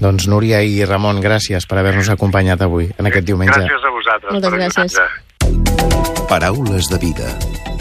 Doncs 0.02 0.28
Núria 0.28 0.60
i 0.62 0.84
Ramon, 0.84 1.22
gràcies 1.24 1.66
per 1.68 1.80
haver-nos 1.80 2.10
acompanyat 2.12 2.66
avui, 2.66 2.90
en 2.98 3.08
aquest 3.08 3.30
diumenge. 3.30 3.62
Gràcies 3.62 3.86
a 3.88 3.94
vosaltres. 3.96 4.32
Moltes 4.36 4.52
gràcies. 4.58 6.26
Paraules 6.28 6.90
de 6.92 6.98
vida. 6.98 7.71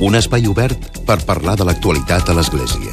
Un 0.00 0.14
espai 0.16 0.46
obert 0.48 0.86
per 1.04 1.20
parlar 1.28 1.58
de 1.60 1.64
l'actualitat 1.68 2.30
a 2.32 2.34
l'Església. 2.36 2.88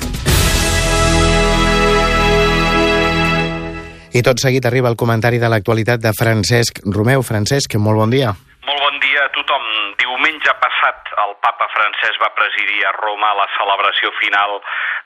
I 4.12 4.24
tot 4.28 4.44
seguit 4.44 4.68
arriba 4.68 4.92
el 4.92 5.00
comentari 5.00 5.40
de 5.40 5.48
l'actualitat 5.48 6.04
de 6.04 6.12
Francesc 6.12 6.82
Romeu. 6.84 7.24
Francesc, 7.24 7.78
molt 7.80 8.02
bon 8.04 8.12
dia. 8.12 8.34
Molt 8.68 8.84
bon 8.84 9.00
dia 9.00 9.24
a 9.24 9.32
tothom. 9.40 9.64
Diumenge 10.04 10.58
passat 10.60 11.14
el 11.24 11.32
papa 11.48 11.70
francès 11.78 12.20
va 12.20 12.34
presidir 12.36 12.84
a 12.84 12.94
Roma 13.00 13.32
la 13.40 13.48
celebració 13.56 14.12
final 14.20 14.60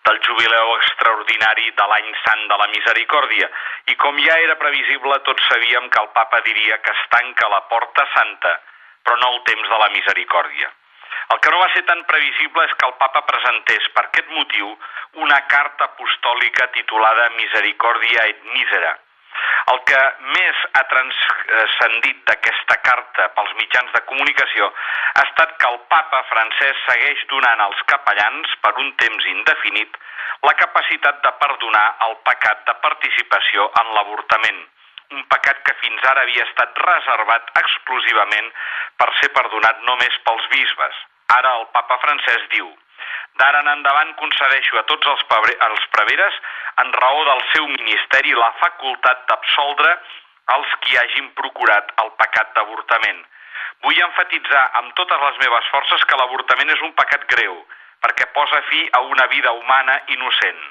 del 0.09 0.17
jubileu 0.25 0.73
extraordinari 0.81 1.69
de 1.77 1.89
l'any 1.93 2.11
sant 2.25 2.43
de 2.49 2.61
la 2.65 2.69
misericòrdia. 2.73 3.53
I 3.93 3.99
com 4.01 4.17
ja 4.25 4.41
era 4.41 4.57
previsible, 4.57 5.21
tots 5.29 5.45
sabíem 5.53 5.85
que 5.93 6.01
el 6.01 6.09
papa 6.17 6.41
diria 6.49 6.81
que 6.81 6.97
es 6.97 7.07
tanca 7.13 7.53
la 7.53 7.61
porta 7.69 8.09
santa, 8.17 8.57
però 9.05 9.21
no 9.21 9.35
el 9.37 9.43
temps 9.53 9.69
de 9.69 9.83
la 9.85 9.93
misericòrdia. 9.93 10.73
El 11.31 11.39
que 11.39 11.51
no 11.51 11.59
va 11.59 11.69
ser 11.73 11.83
tan 11.87 12.01
previsible 12.09 12.63
és 12.67 12.73
que 12.79 12.87
el 12.89 12.97
papa 12.99 13.21
presentés 13.27 13.85
per 13.95 14.03
aquest 14.07 14.33
motiu 14.35 14.73
una 15.25 15.37
carta 15.53 15.87
apostòlica 15.87 16.67
titulada 16.75 17.29
Misericòrdia 17.37 18.25
et 18.33 18.41
Misera, 18.55 18.91
el 19.73 19.79
que 19.87 19.99
més 20.35 20.63
ha 20.79 20.81
transcendit 20.91 22.19
d'aquesta 22.27 22.77
carta 22.87 23.27
pels 23.37 23.53
mitjans 23.59 23.93
de 23.95 24.01
comunicació 24.09 24.67
ha 24.71 25.23
estat 25.23 25.53
que 25.61 25.69
el 25.69 25.79
papa 25.93 26.19
francès 26.31 26.81
segueix 26.89 27.23
donant 27.31 27.63
als 27.67 27.85
capellans, 27.93 28.57
per 28.65 28.73
un 28.83 28.91
temps 29.03 29.29
indefinit, 29.35 29.95
la 30.49 30.55
capacitat 30.63 31.23
de 31.23 31.31
perdonar 31.45 31.85
el 32.09 32.17
pecat 32.27 32.65
de 32.67 32.75
participació 32.87 33.69
en 33.83 33.93
l'avortament, 33.95 34.61
un 35.15 35.23
pecat 35.31 35.63
que 35.67 35.77
fins 35.79 36.03
ara 36.11 36.25
havia 36.27 36.43
estat 36.49 36.83
reservat 36.87 37.55
exclusivament 37.63 38.51
per 38.99 39.09
ser 39.21 39.31
perdonat 39.39 39.81
només 39.87 40.21
pels 40.27 40.51
bisbes. 40.57 41.01
Ara 41.37 41.51
el 41.59 41.67
papa 41.75 41.97
francès 42.03 42.47
diu 42.55 42.69
D'ara 43.39 43.61
en 43.63 43.69
endavant 43.71 44.09
concedeixo 44.19 44.77
a 44.79 44.83
tots 44.89 45.07
els, 45.07 45.21
els 45.67 45.85
preveres, 45.95 46.39
en 46.83 46.91
raó 46.93 47.21
del 47.29 47.43
seu 47.53 47.67
ministeri, 47.71 48.33
la 48.37 48.51
facultat 48.59 49.23
d'absoldre 49.29 49.93
els 50.55 50.73
qui 50.83 50.97
hagin 50.99 51.29
procurat 51.39 51.93
el 52.03 52.11
pecat 52.19 52.51
d'avortament. 52.57 53.21
Vull 53.85 54.01
enfatitzar 54.07 54.63
amb 54.81 54.93
totes 54.99 55.23
les 55.25 55.39
meves 55.45 55.71
forces 55.73 56.03
que 56.09 56.19
l'avortament 56.19 56.73
és 56.75 56.83
un 56.87 56.93
pecat 56.99 57.25
greu, 57.33 57.55
perquè 58.03 58.27
posa 58.35 58.61
fi 58.69 58.83
a 58.99 59.01
una 59.15 59.27
vida 59.31 59.55
humana 59.57 59.97
innocent. 60.15 60.61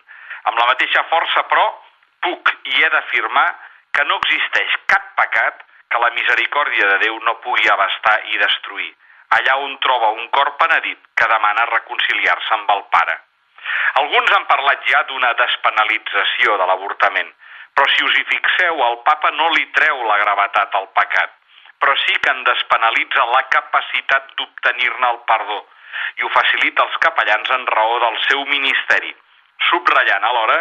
Amb 0.51 0.61
la 0.61 0.69
mateixa 0.71 1.07
força, 1.11 1.43
però, 1.51 1.67
puc 2.27 2.55
i 2.75 2.83
he 2.85 2.91
d'afirmar 2.95 3.49
que 3.97 4.05
no 4.07 4.21
existeix 4.23 4.77
cap 4.93 5.13
pecat 5.19 5.65
que 5.91 6.01
la 6.05 6.13
misericòrdia 6.15 6.87
de 6.93 6.99
Déu 7.07 7.19
no 7.27 7.39
pugui 7.45 7.71
abastar 7.73 8.19
i 8.31 8.39
destruir, 8.39 8.93
allà 9.37 9.57
on 9.65 9.77
troba 9.85 10.11
un 10.19 10.29
cor 10.35 10.55
penedit 10.61 10.99
que 11.15 11.29
demana 11.33 11.67
reconciliar-se 11.71 12.55
amb 12.57 12.71
el 12.77 12.83
pare. 12.95 13.17
Alguns 14.03 14.33
han 14.35 14.47
parlat 14.51 14.87
ja 14.91 15.03
d'una 15.09 15.33
despenalització 15.39 16.57
de 16.59 16.67
l'avortament, 16.71 17.31
però 17.75 17.87
si 17.95 18.05
us 18.05 18.17
hi 18.19 18.25
fixeu, 18.31 18.83
el 18.87 18.99
papa 19.07 19.31
no 19.37 19.51
li 19.55 19.67
treu 19.77 20.03
la 20.07 20.19
gravetat 20.23 20.75
al 20.75 20.89
pecat, 20.99 21.37
però 21.81 21.95
sí 22.05 22.17
que 22.23 22.33
en 22.35 22.43
despenalitza 22.45 23.27
la 23.33 23.43
capacitat 23.55 24.35
d'obtenir-ne 24.37 25.11
el 25.15 25.21
perdó 25.31 25.61
i 26.19 26.27
ho 26.27 26.31
facilita 26.35 26.83
als 26.83 26.99
capellans 27.05 27.51
en 27.57 27.67
raó 27.67 27.99
del 28.03 28.19
seu 28.27 28.45
ministeri, 28.51 29.15
subratllant 29.71 30.27
alhora 30.27 30.59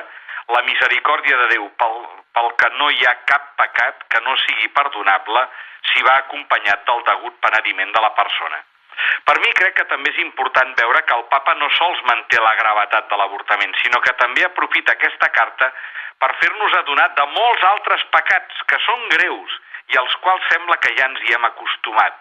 la 0.56 0.62
misericòrdia 0.66 1.38
de 1.44 1.48
Déu 1.54 1.68
pel, 1.82 1.98
pel 2.34 2.50
que 2.62 2.70
no 2.80 2.90
hi 2.90 3.06
ha 3.06 3.16
cap 3.30 3.52
pecat 3.62 4.04
que 4.14 4.22
no 4.26 4.36
sigui 4.46 4.70
perdonable 4.80 5.46
si 5.92 6.04
va 6.08 6.18
acompanyat 6.24 6.86
del 6.90 7.04
degut 7.12 7.40
penediment 7.46 7.94
de 7.96 8.04
la 8.06 8.12
persona. 8.18 8.60
Per 9.28 9.36
mi 9.40 9.52
crec 9.58 9.76
que 9.78 9.88
també 9.92 10.12
és 10.12 10.22
important 10.24 10.74
veure 10.80 11.02
que 11.08 11.16
el 11.16 11.26
papa 11.34 11.54
no 11.60 11.70
sols 11.78 12.02
manté 12.10 12.42
la 12.44 12.56
gravetat 12.62 13.08
de 13.12 13.20
l'avortament, 13.20 13.76
sinó 13.84 14.02
que 14.06 14.16
també 14.22 14.44
aprofita 14.46 14.96
aquesta 14.96 15.30
carta 15.36 15.70
per 16.20 16.34
fer-nos 16.42 16.74
adonar 16.82 17.08
de 17.20 17.28
molts 17.36 17.64
altres 17.74 18.04
pecats 18.16 18.64
que 18.72 18.80
són 18.88 19.06
greus 19.14 19.60
i 19.94 20.02
als 20.02 20.16
quals 20.24 20.50
sembla 20.52 20.78
que 20.84 20.92
ja 20.98 21.08
ens 21.08 21.22
hi 21.24 21.38
hem 21.38 21.46
acostumat. 21.48 22.18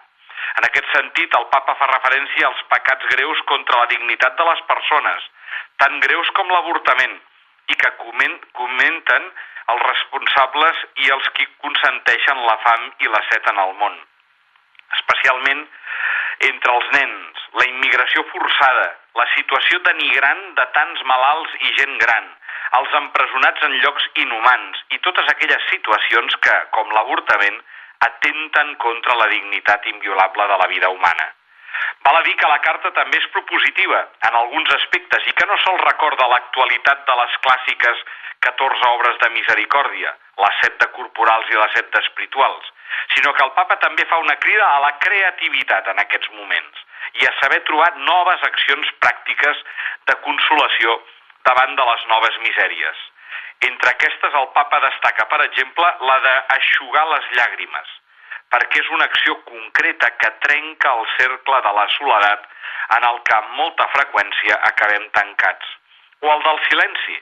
En 0.59 0.65
aquest 0.65 0.87
sentit, 0.93 1.35
el 1.35 1.49
papa 1.51 1.75
fa 1.81 1.89
referència 1.91 2.47
als 2.47 2.61
pecats 2.71 3.09
greus 3.11 3.41
contra 3.51 3.81
la 3.81 3.89
dignitat 3.91 4.37
de 4.39 4.47
les 4.47 4.61
persones, 4.69 5.27
tan 5.83 5.99
greus 6.05 6.31
com 6.37 6.49
l'avortament, 6.53 7.19
i 7.69 7.77
que 7.81 7.91
comenten 8.01 9.31
els 9.73 9.83
responsables 9.85 10.85
i 11.05 11.11
els 11.15 11.27
qui 11.37 11.47
consenteixen 11.65 12.45
la 12.45 12.57
fam 12.65 12.87
i 13.05 13.11
la 13.13 13.21
set 13.29 13.49
en 13.53 13.61
el 13.65 13.75
món. 13.81 13.97
Especialment 14.97 15.65
entre 16.49 16.73
els 16.73 16.91
nens, 16.95 17.41
la 17.59 17.65
immigració 17.67 18.23
forçada, 18.31 18.85
la 19.19 19.25
situació 19.35 19.79
denigrant 19.87 20.43
de 20.59 20.65
tants 20.77 21.01
malalts 21.11 21.57
i 21.59 21.73
gent 21.79 21.97
gran, 22.03 22.29
els 22.79 22.95
empresonats 23.01 23.65
en 23.67 23.75
llocs 23.83 24.05
inhumans 24.23 24.85
i 24.95 25.01
totes 25.07 25.27
aquelles 25.33 25.67
situacions 25.73 26.37
que, 26.45 26.55
com 26.77 26.95
l'avortament, 26.95 27.59
atenten 28.07 28.75
contra 28.85 29.17
la 29.19 29.27
dignitat 29.33 29.85
inviolable 29.91 30.47
de 30.53 30.57
la 30.63 30.67
vida 30.71 30.89
humana. 30.95 31.27
Val 32.05 32.17
a 32.17 32.23
dir 32.23 32.35
que 32.39 32.47
la 32.47 32.61
carta 32.63 32.91
també 32.95 33.19
és 33.19 33.27
propositiva 33.33 33.99
en 34.29 34.35
alguns 34.41 34.71
aspectes 34.75 35.27
i 35.27 35.35
que 35.35 35.47
no 35.49 35.57
sol 35.65 35.79
recorda 35.83 36.29
l'actualitat 36.31 37.05
de 37.09 37.15
les 37.21 37.37
clàssiques 37.45 38.03
14 38.47 38.91
obres 38.95 39.19
de 39.23 39.29
misericòrdia, 39.35 40.13
les 40.43 40.59
set 40.63 40.77
de 40.79 40.87
corporals 40.95 41.51
i 41.51 41.59
les 41.59 41.75
set 41.75 41.91
d'espirituals, 41.95 42.71
sinó 43.15 43.33
que 43.33 43.43
el 43.43 43.51
papa 43.57 43.75
també 43.83 44.05
fa 44.11 44.21
una 44.23 44.37
crida 44.45 44.69
a 44.71 44.79
la 44.85 44.93
creativitat 45.03 45.91
en 45.91 45.99
aquests 46.05 46.31
moments 46.37 46.85
i 47.21 47.27
a 47.27 47.35
saber 47.41 47.59
trobar 47.67 47.91
noves 48.07 48.43
accions 48.47 48.91
pràctiques 49.03 49.63
de 50.07 50.15
consolació 50.27 50.99
davant 51.49 51.75
de 51.75 51.87
les 51.91 52.05
noves 52.13 52.39
misèries. 52.47 53.07
Entre 53.67 53.91
aquestes 53.91 54.35
el 54.41 54.47
papa 54.55 54.79
destaca, 54.87 55.25
per 55.31 55.41
exemple, 55.45 55.87
la 56.11 56.19
d'aixugar 56.25 57.05
les 57.11 57.31
llàgrimes, 57.35 57.95
perquè 58.53 58.81
és 58.81 58.89
una 58.95 59.05
acció 59.05 59.35
concreta 59.47 60.09
que 60.21 60.29
trenca 60.45 60.93
el 60.97 61.07
cercle 61.17 61.61
de 61.65 61.73
la 61.79 61.87
soledat 61.95 62.47
en 62.97 63.05
el 63.09 63.19
que 63.27 63.35
amb 63.37 63.57
molta 63.61 63.87
freqüència 63.95 64.57
acabem 64.71 65.09
tancats. 65.17 65.75
O 66.25 66.31
el 66.33 66.41
del 66.45 66.61
silenci, 66.67 67.17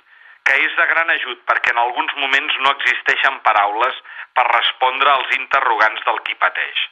que 0.47 0.55
és 0.63 0.75
de 0.79 0.85
gran 0.91 1.09
ajut 1.11 1.41
perquè 1.49 1.73
en 1.73 1.81
alguns 1.83 2.13
moments 2.21 2.55
no 2.63 2.71
existeixen 2.77 3.41
paraules 3.47 3.99
per 4.37 4.47
respondre 4.47 5.11
als 5.11 5.35
interrogants 5.37 6.05
del 6.07 6.21
qui 6.27 6.37
pateix. 6.39 6.85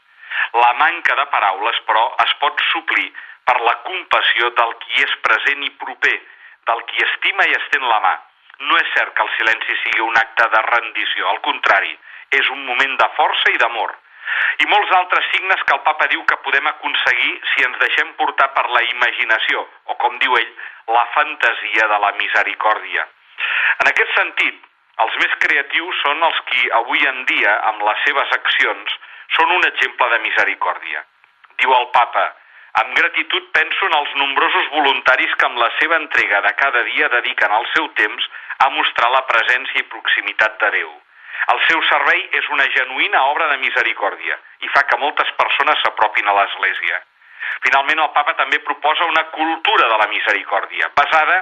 La 0.60 0.74
manca 0.82 1.16
de 1.16 1.26
paraules, 1.32 1.80
però, 1.88 2.04
es 2.26 2.34
pot 2.42 2.60
suplir 2.74 3.08
per 3.48 3.56
la 3.64 3.76
compassió 3.88 4.52
del 4.60 4.74
qui 4.84 5.04
és 5.06 5.14
present 5.28 5.64
i 5.64 5.72
proper, 5.84 6.16
del 6.68 6.82
qui 6.90 7.06
estima 7.08 7.46
i 7.48 7.56
estén 7.56 7.88
la 7.88 8.02
mà. 8.04 8.16
No 8.68 8.78
és 8.82 8.92
cert 8.96 9.14
que 9.16 9.24
el 9.24 9.32
silenci 9.38 9.78
sigui 9.84 10.04
un 10.04 10.18
acte 10.20 10.48
de 10.52 10.62
rendició, 10.68 11.30
al 11.30 11.42
contrari, 11.48 11.94
és 12.36 12.50
un 12.52 12.66
moment 12.68 12.98
de 13.00 13.10
força 13.16 13.54
i 13.54 13.62
d'amor. 13.62 13.96
I 14.64 14.68
molts 14.72 14.92
altres 14.98 15.26
signes 15.34 15.64
que 15.68 15.76
el 15.76 15.84
papa 15.88 16.08
diu 16.12 16.24
que 16.30 16.38
podem 16.46 16.68
aconseguir 16.72 17.34
si 17.54 17.66
ens 17.68 17.82
deixem 17.82 18.14
portar 18.22 18.48
per 18.56 18.66
la 18.76 18.84
imaginació, 18.92 19.66
o 19.92 19.98
com 20.04 20.16
diu 20.24 20.38
ell, 20.40 20.54
la 20.98 21.04
fantasia 21.16 21.90
de 21.92 22.00
la 22.06 22.14
misericòrdia. 22.22 23.06
En 23.84 23.92
aquest 23.92 24.16
sentit, 24.20 24.62
els 25.04 25.18
més 25.22 25.36
creatius 25.44 26.00
són 26.06 26.24
els 26.30 26.40
qui 26.50 26.72
avui 26.80 27.04
en 27.10 27.22
dia, 27.32 27.60
amb 27.72 27.84
les 27.90 28.02
seves 28.08 28.34
accions, 28.40 28.98
són 29.38 29.52
un 29.58 29.68
exemple 29.68 30.10
de 30.14 30.20
misericòrdia. 30.26 31.04
Diu 31.62 31.74
el 31.76 31.88
papa, 31.96 32.26
amb 32.82 32.96
gratitud 32.96 33.52
penso 33.56 33.90
en 33.90 33.98
els 34.00 34.16
nombrosos 34.22 34.72
voluntaris 34.72 35.36
que 35.40 35.48
amb 35.48 35.60
la 35.60 35.72
seva 35.80 36.00
entrega 36.02 36.42
de 36.48 36.54
cada 36.62 36.84
dia 36.92 37.12
dediquen 37.18 37.54
el 37.60 37.68
seu 37.74 37.88
temps 38.00 38.30
a 38.66 38.70
mostrar 38.78 39.12
la 39.14 39.26
presència 39.30 39.84
i 39.84 39.90
proximitat 39.92 40.60
de 40.64 40.72
Déu. 40.80 40.92
El 41.54 41.60
seu 41.68 41.82
servei 41.90 42.24
és 42.40 42.48
una 42.56 42.66
genuïna 42.78 43.22
obra 43.32 43.50
de 43.52 43.60
misericòrdia 43.64 44.38
i 44.66 44.72
fa 44.74 44.86
que 44.90 44.98
moltes 45.02 45.30
persones 45.42 45.84
s'apropin 45.84 46.28
a 46.28 46.34
l'Església. 46.40 47.02
Finalment, 47.66 48.02
el 48.02 48.12
papa 48.16 48.34
també 48.40 48.60
proposa 48.66 49.06
una 49.12 49.24
cultura 49.36 49.88
de 49.92 49.98
la 50.02 50.10
misericòrdia, 50.14 50.90
basada 50.98 51.38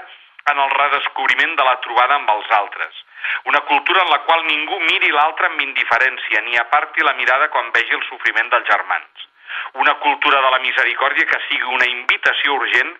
en 0.51 0.59
el 0.59 0.71
redescobriment 0.75 1.55
de 1.55 1.65
la 1.67 1.79
trobada 1.85 2.15
amb 2.19 2.29
els 2.35 2.51
altres. 2.59 3.03
Una 3.51 3.61
cultura 3.69 4.01
en 4.03 4.09
la 4.11 4.19
qual 4.27 4.43
ningú 4.45 4.79
miri 4.83 5.11
l'altre 5.15 5.47
amb 5.47 5.61
indiferència 5.63 6.41
ni 6.47 6.57
aparti 6.59 7.03
la 7.03 7.15
mirada 7.19 7.49
quan 7.53 7.71
vegi 7.75 7.95
el 7.95 8.03
sofriment 8.09 8.51
dels 8.51 8.67
germans. 8.67 9.29
Una 9.83 9.93
cultura 10.03 10.41
de 10.41 10.49
la 10.51 10.59
misericòrdia 10.59 11.29
que 11.29 11.39
sigui 11.47 11.75
una 11.77 11.87
invitació 11.87 12.57
urgent 12.59 12.91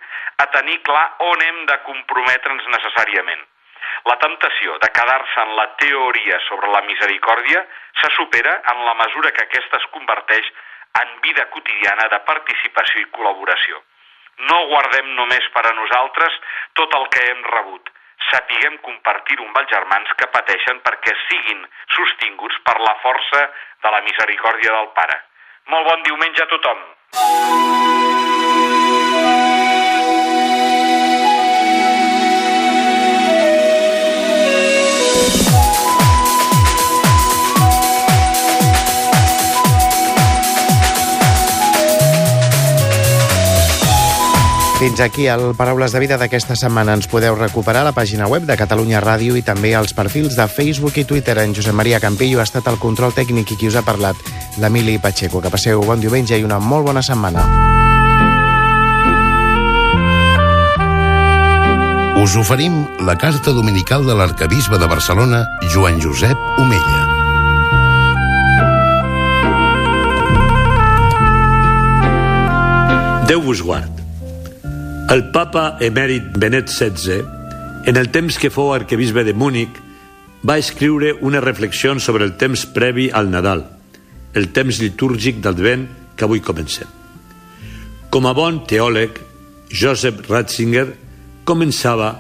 a 0.44 0.48
tenir 0.56 0.80
clar 0.88 1.06
on 1.32 1.42
hem 1.42 1.66
de 1.66 1.80
comprometre'ns 1.90 2.70
necessàriament. 2.78 3.44
La 4.10 4.18
temptació 4.20 4.76
de 4.84 4.90
quedar-se 4.92 5.42
en 5.46 5.56
la 5.56 5.66
teoria 5.80 6.40
sobre 6.50 6.72
la 6.74 6.82
misericòrdia 6.88 7.64
se 8.02 8.10
supera 8.18 8.54
en 8.74 8.86
la 8.86 8.94
mesura 9.00 9.32
que 9.32 9.46
aquesta 9.46 9.80
es 9.80 9.90
converteix 9.96 10.50
en 11.02 11.14
vida 11.22 11.46
quotidiana 11.56 12.10
de 12.12 12.20
participació 12.28 13.02
i 13.02 13.10
col·laboració. 13.16 13.80
No 14.50 14.60
guardem 14.72 15.14
només 15.16 15.48
per 15.56 15.64
a 15.70 15.76
nosaltres 15.78 16.40
tot 16.80 16.96
el 17.00 17.08
que 17.16 17.24
hem 17.30 17.44
rebut. 17.56 17.92
Sapiguem 18.30 18.78
compartir-ho 18.88 19.46
amb 19.48 19.62
els 19.62 19.72
germans 19.72 20.16
que 20.20 20.32
pateixen 20.36 20.82
perquè 20.88 21.14
siguin 21.28 21.64
sostinguts 21.96 22.60
per 22.68 22.80
la 22.82 22.98
força 23.06 23.46
de 23.84 23.94
la 23.96 24.02
misericòrdia 24.10 24.76
del 24.80 24.92
Pare. 25.00 25.22
Molt 25.72 25.88
bon 25.92 26.04
diumenge 26.10 26.44
a 26.44 26.52
tothom. 26.58 28.13
Fins 44.84 45.00
aquí 45.00 45.28
el 45.28 45.56
Paraules 45.56 45.94
de 45.96 46.00
Vida 46.04 46.18
d'aquesta 46.20 46.58
setmana. 46.60 46.92
Ens 46.98 47.06
podeu 47.08 47.38
recuperar 47.40 47.86
a 47.86 47.88
la 47.88 47.94
pàgina 47.96 48.26
web 48.28 48.44
de 48.44 48.58
Catalunya 48.60 49.00
Ràdio 49.00 49.38
i 49.40 49.42
també 49.42 49.70
als 49.80 49.94
perfils 49.96 50.36
de 50.36 50.44
Facebook 50.52 50.98
i 51.00 51.06
Twitter. 51.08 51.38
En 51.40 51.54
Josep 51.56 51.72
Maria 51.72 52.02
Campillo 52.04 52.42
ha 52.42 52.44
estat 52.44 52.68
el 52.68 52.76
control 52.82 53.16
tècnic 53.16 53.54
i 53.54 53.56
qui 53.56 53.70
us 53.72 53.78
ha 53.80 53.86
parlat, 53.88 54.20
l'Emili 54.60 54.98
Pacheco. 55.00 55.40
Que 55.40 55.54
passeu 55.54 55.80
bon 55.88 56.04
diumenge 56.04 56.36
i 56.36 56.44
una 56.44 56.60
molt 56.60 56.84
bona 56.84 57.00
setmana. 57.00 57.46
Us 62.20 62.36
oferim 62.36 62.84
la 63.08 63.16
carta 63.16 63.56
dominical 63.56 64.04
de 64.04 64.20
l'arcabisbe 64.20 64.84
de 64.84 64.92
Barcelona, 64.92 65.46
Joan 65.72 66.04
Josep 66.04 66.36
Omella. 66.60 67.08
Déu 73.32 73.48
vos 73.48 73.64
guard. 73.64 73.93
El 75.12 75.26
papa 75.36 75.78
emèrit 75.84 76.30
Benet 76.40 76.70
XVI, 76.72 77.26
en 77.86 77.98
el 78.00 78.08
temps 78.16 78.38
que 78.40 78.50
fou 78.50 78.72
arquebisbe 78.72 79.26
de 79.28 79.34
Múnich, 79.36 79.76
va 80.48 80.56
escriure 80.58 81.12
una 81.20 81.42
reflexió 81.44 81.92
sobre 82.00 82.24
el 82.24 82.38
temps 82.40 82.64
previ 82.66 83.10
al 83.12 83.30
Nadal, 83.30 83.66
el 84.34 84.48
temps 84.56 84.80
litúrgic 84.80 85.42
d'Advent 85.44 85.88
que 86.16 86.24
avui 86.24 86.40
comencem. 86.40 86.88
Com 88.10 88.26
a 88.26 88.34
bon 88.34 88.62
teòleg, 88.66 89.20
Joseph 89.70 90.24
Ratzinger 90.32 90.88
començava 91.44 92.14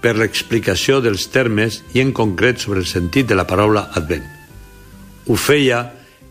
per 0.00 0.16
l'explicació 0.16 1.02
dels 1.04 1.28
termes 1.28 1.82
i 1.92 2.00
en 2.00 2.14
concret 2.16 2.58
sobre 2.64 2.80
el 2.80 2.88
sentit 2.88 3.28
de 3.28 3.36
la 3.36 3.44
paraula 3.44 3.90
Advent. 4.00 4.24
Ho 5.28 5.36
feia 5.36 5.90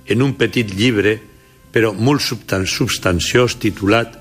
en 0.10 0.26
un 0.26 0.34
petit 0.34 0.74
llibre, 0.74 1.20
però 1.72 1.94
molt 1.94 2.26
substanciós, 2.26 3.60
titulat 3.62 4.18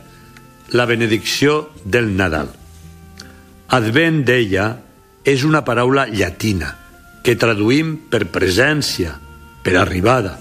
la 0.70 0.84
benedicció 0.84 1.70
del 1.84 2.14
Nadal. 2.16 2.50
Advent, 3.68 4.22
deia, 4.24 4.68
és 5.24 5.44
una 5.44 5.64
paraula 5.64 6.06
llatina 6.08 6.74
que 7.24 7.36
traduïm 7.36 7.96
per 8.08 8.28
presència, 8.32 9.16
per 9.64 9.76
arribada. 9.76 10.38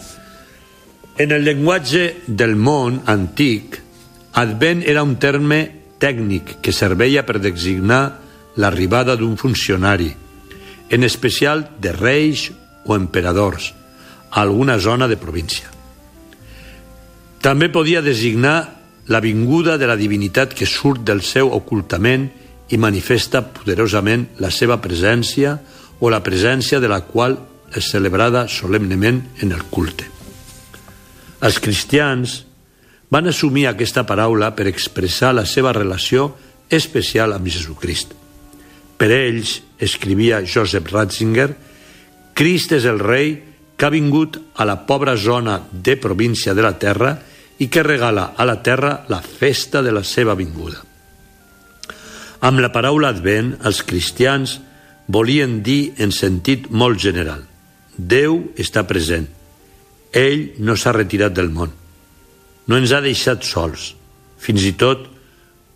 En 1.18 1.34
el 1.36 1.44
llenguatge 1.44 2.22
del 2.28 2.56
món 2.56 3.02
antic, 3.10 3.82
Advent 4.38 4.84
era 4.86 5.04
un 5.04 5.18
terme 5.18 5.60
tècnic 6.00 6.60
que 6.62 6.72
serveia 6.72 7.26
per 7.26 7.40
designar 7.42 8.04
l'arribada 8.62 9.18
d'un 9.18 9.36
funcionari, 9.36 10.12
en 10.90 11.04
especial 11.04 11.66
de 11.82 11.92
reis 11.92 12.52
o 12.86 12.96
emperadors, 12.96 13.74
a 14.32 14.42
alguna 14.42 14.78
zona 14.80 15.08
de 15.08 15.18
província. 15.18 15.68
També 17.42 17.70
podia 17.70 18.02
designar 18.02 18.77
la 19.08 19.22
vinguda 19.24 19.78
de 19.78 19.88
la 19.88 19.96
divinitat 19.96 20.54
que 20.54 20.68
surt 20.68 21.06
del 21.08 21.22
seu 21.24 21.52
ocultament 21.56 22.28
i 22.70 22.78
manifesta 22.78 23.42
poderosament 23.42 24.28
la 24.44 24.52
seva 24.52 24.80
presència 24.84 25.56
o 26.00 26.12
la 26.12 26.22
presència 26.24 26.82
de 26.84 26.90
la 26.92 27.02
qual 27.08 27.38
és 27.76 27.88
celebrada 27.92 28.48
solemnement 28.52 29.22
en 29.44 29.54
el 29.56 29.64
culte. 29.72 30.08
Els 31.42 31.60
cristians 31.64 32.42
van 33.10 33.30
assumir 33.30 33.68
aquesta 33.70 34.04
paraula 34.04 34.52
per 34.56 34.68
expressar 34.68 35.34
la 35.36 35.46
seva 35.46 35.72
relació 35.76 36.34
especial 36.70 37.34
amb 37.34 37.48
Jesucrist. 37.48 38.12
Per 38.98 39.10
ells, 39.14 39.62
escrivia 39.80 40.42
Joseph 40.44 40.92
Ratzinger, 40.92 41.52
Crist 42.38 42.74
és 42.76 42.86
el 42.86 43.00
rei 43.00 43.32
que 43.78 43.86
ha 43.86 43.94
vingut 43.94 44.36
a 44.58 44.66
la 44.66 44.76
pobra 44.86 45.16
zona 45.18 45.62
de 45.72 45.96
província 45.98 46.54
de 46.54 46.62
la 46.66 46.76
terra 46.78 47.16
i 47.16 47.37
que 47.66 47.82
regala 47.82 48.36
a 48.38 48.46
la 48.46 48.62
terra 48.62 49.06
la 49.10 49.24
festa 49.26 49.82
de 49.82 49.92
la 49.92 50.04
seva 50.06 50.38
vinguda. 50.38 50.84
Amb 52.46 52.62
la 52.62 52.70
paraula 52.70 53.10
advent, 53.10 53.56
els 53.66 53.82
cristians 53.82 54.60
volien 55.10 55.64
dir 55.66 55.96
en 55.98 56.14
sentit 56.14 56.70
molt 56.70 57.02
general 57.02 57.48
Déu 57.98 58.54
està 58.62 58.84
present. 58.86 59.26
Ell 60.14 60.54
no 60.62 60.78
s'ha 60.78 60.94
retirat 60.94 61.34
del 61.34 61.50
món. 61.50 61.74
No 62.70 62.78
ens 62.78 62.94
ha 62.94 63.02
deixat 63.02 63.44
sols. 63.44 63.94
Fins 64.38 64.64
i 64.70 64.76
tot, 64.78 65.08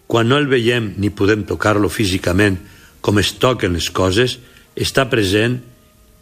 quan 0.05 0.29
no 0.29 0.37
el 0.37 0.47
veiem 0.51 0.93
ni 1.01 1.09
podem 1.09 1.43
tocar-lo 1.49 1.89
físicament 1.89 2.59
com 3.01 3.17
es 3.17 3.33
toquen 3.41 3.73
les 3.73 3.89
coses, 3.89 4.37
està 4.77 5.07
present 5.09 5.57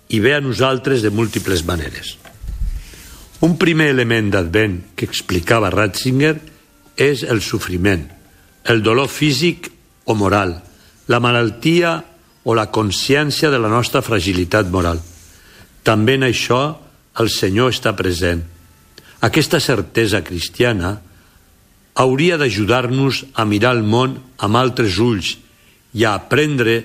i 0.09 0.19
ve 0.23 0.33
a 0.37 0.41
nosaltres 0.41 1.03
de 1.03 1.11
múltiples 1.11 1.65
maneres. 1.67 2.15
Un 3.41 3.55
primer 3.55 3.87
element 3.93 4.33
d'advent 4.33 4.79
que 4.99 5.07
explicava 5.07 5.69
Ratzinger 5.71 6.33
és 6.99 7.21
el 7.23 7.39
sofriment, 7.39 8.01
el 8.67 8.81
dolor 8.83 9.07
físic 9.07 9.69
o 10.11 10.15
moral, 10.19 10.57
la 11.07 11.19
malaltia 11.23 11.93
o 12.43 12.55
la 12.55 12.67
consciència 12.67 13.47
de 13.49 13.59
la 13.61 13.71
nostra 13.71 14.01
fragilitat 14.03 14.67
moral. 14.67 14.99
També 15.87 16.17
en 16.19 16.27
això 16.27 16.59
el 17.19 17.31
Senyor 17.31 17.71
està 17.71 17.93
present. 17.95 18.41
Aquesta 19.23 19.61
certesa 19.63 20.19
cristiana 20.23 20.97
hauria 21.99 22.35
d'ajudar-nos 22.39 23.23
a 23.35 23.45
mirar 23.47 23.71
el 23.77 23.83
món 23.83 24.17
amb 24.35 24.59
altres 24.59 24.99
ulls 24.99 25.37
i 25.95 26.03
a 26.03 26.17
aprendre 26.19 26.81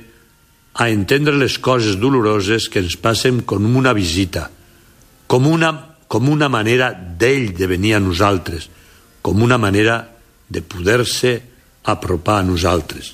a 0.75 0.87
entendre 0.91 1.35
les 1.39 1.59
coses 1.59 1.99
doloroses 1.99 2.69
que 2.71 2.83
ens 2.83 2.95
passen 2.99 3.43
com 3.43 3.67
una 3.77 3.95
visita, 3.95 4.49
com 5.27 5.47
una 5.51 5.94
com 6.15 6.29
una 6.31 6.47
manera 6.47 6.93
d'ell 6.95 7.49
de 7.59 7.67
venir 7.67 7.97
a 7.97 7.99
nosaltres, 7.99 8.69
com 9.19 9.41
una 9.43 9.57
manera 9.59 9.97
de 10.47 10.61
poder-se 10.63 11.33
apropar 11.91 12.37
a 12.39 12.47
nosaltres. 12.47 13.09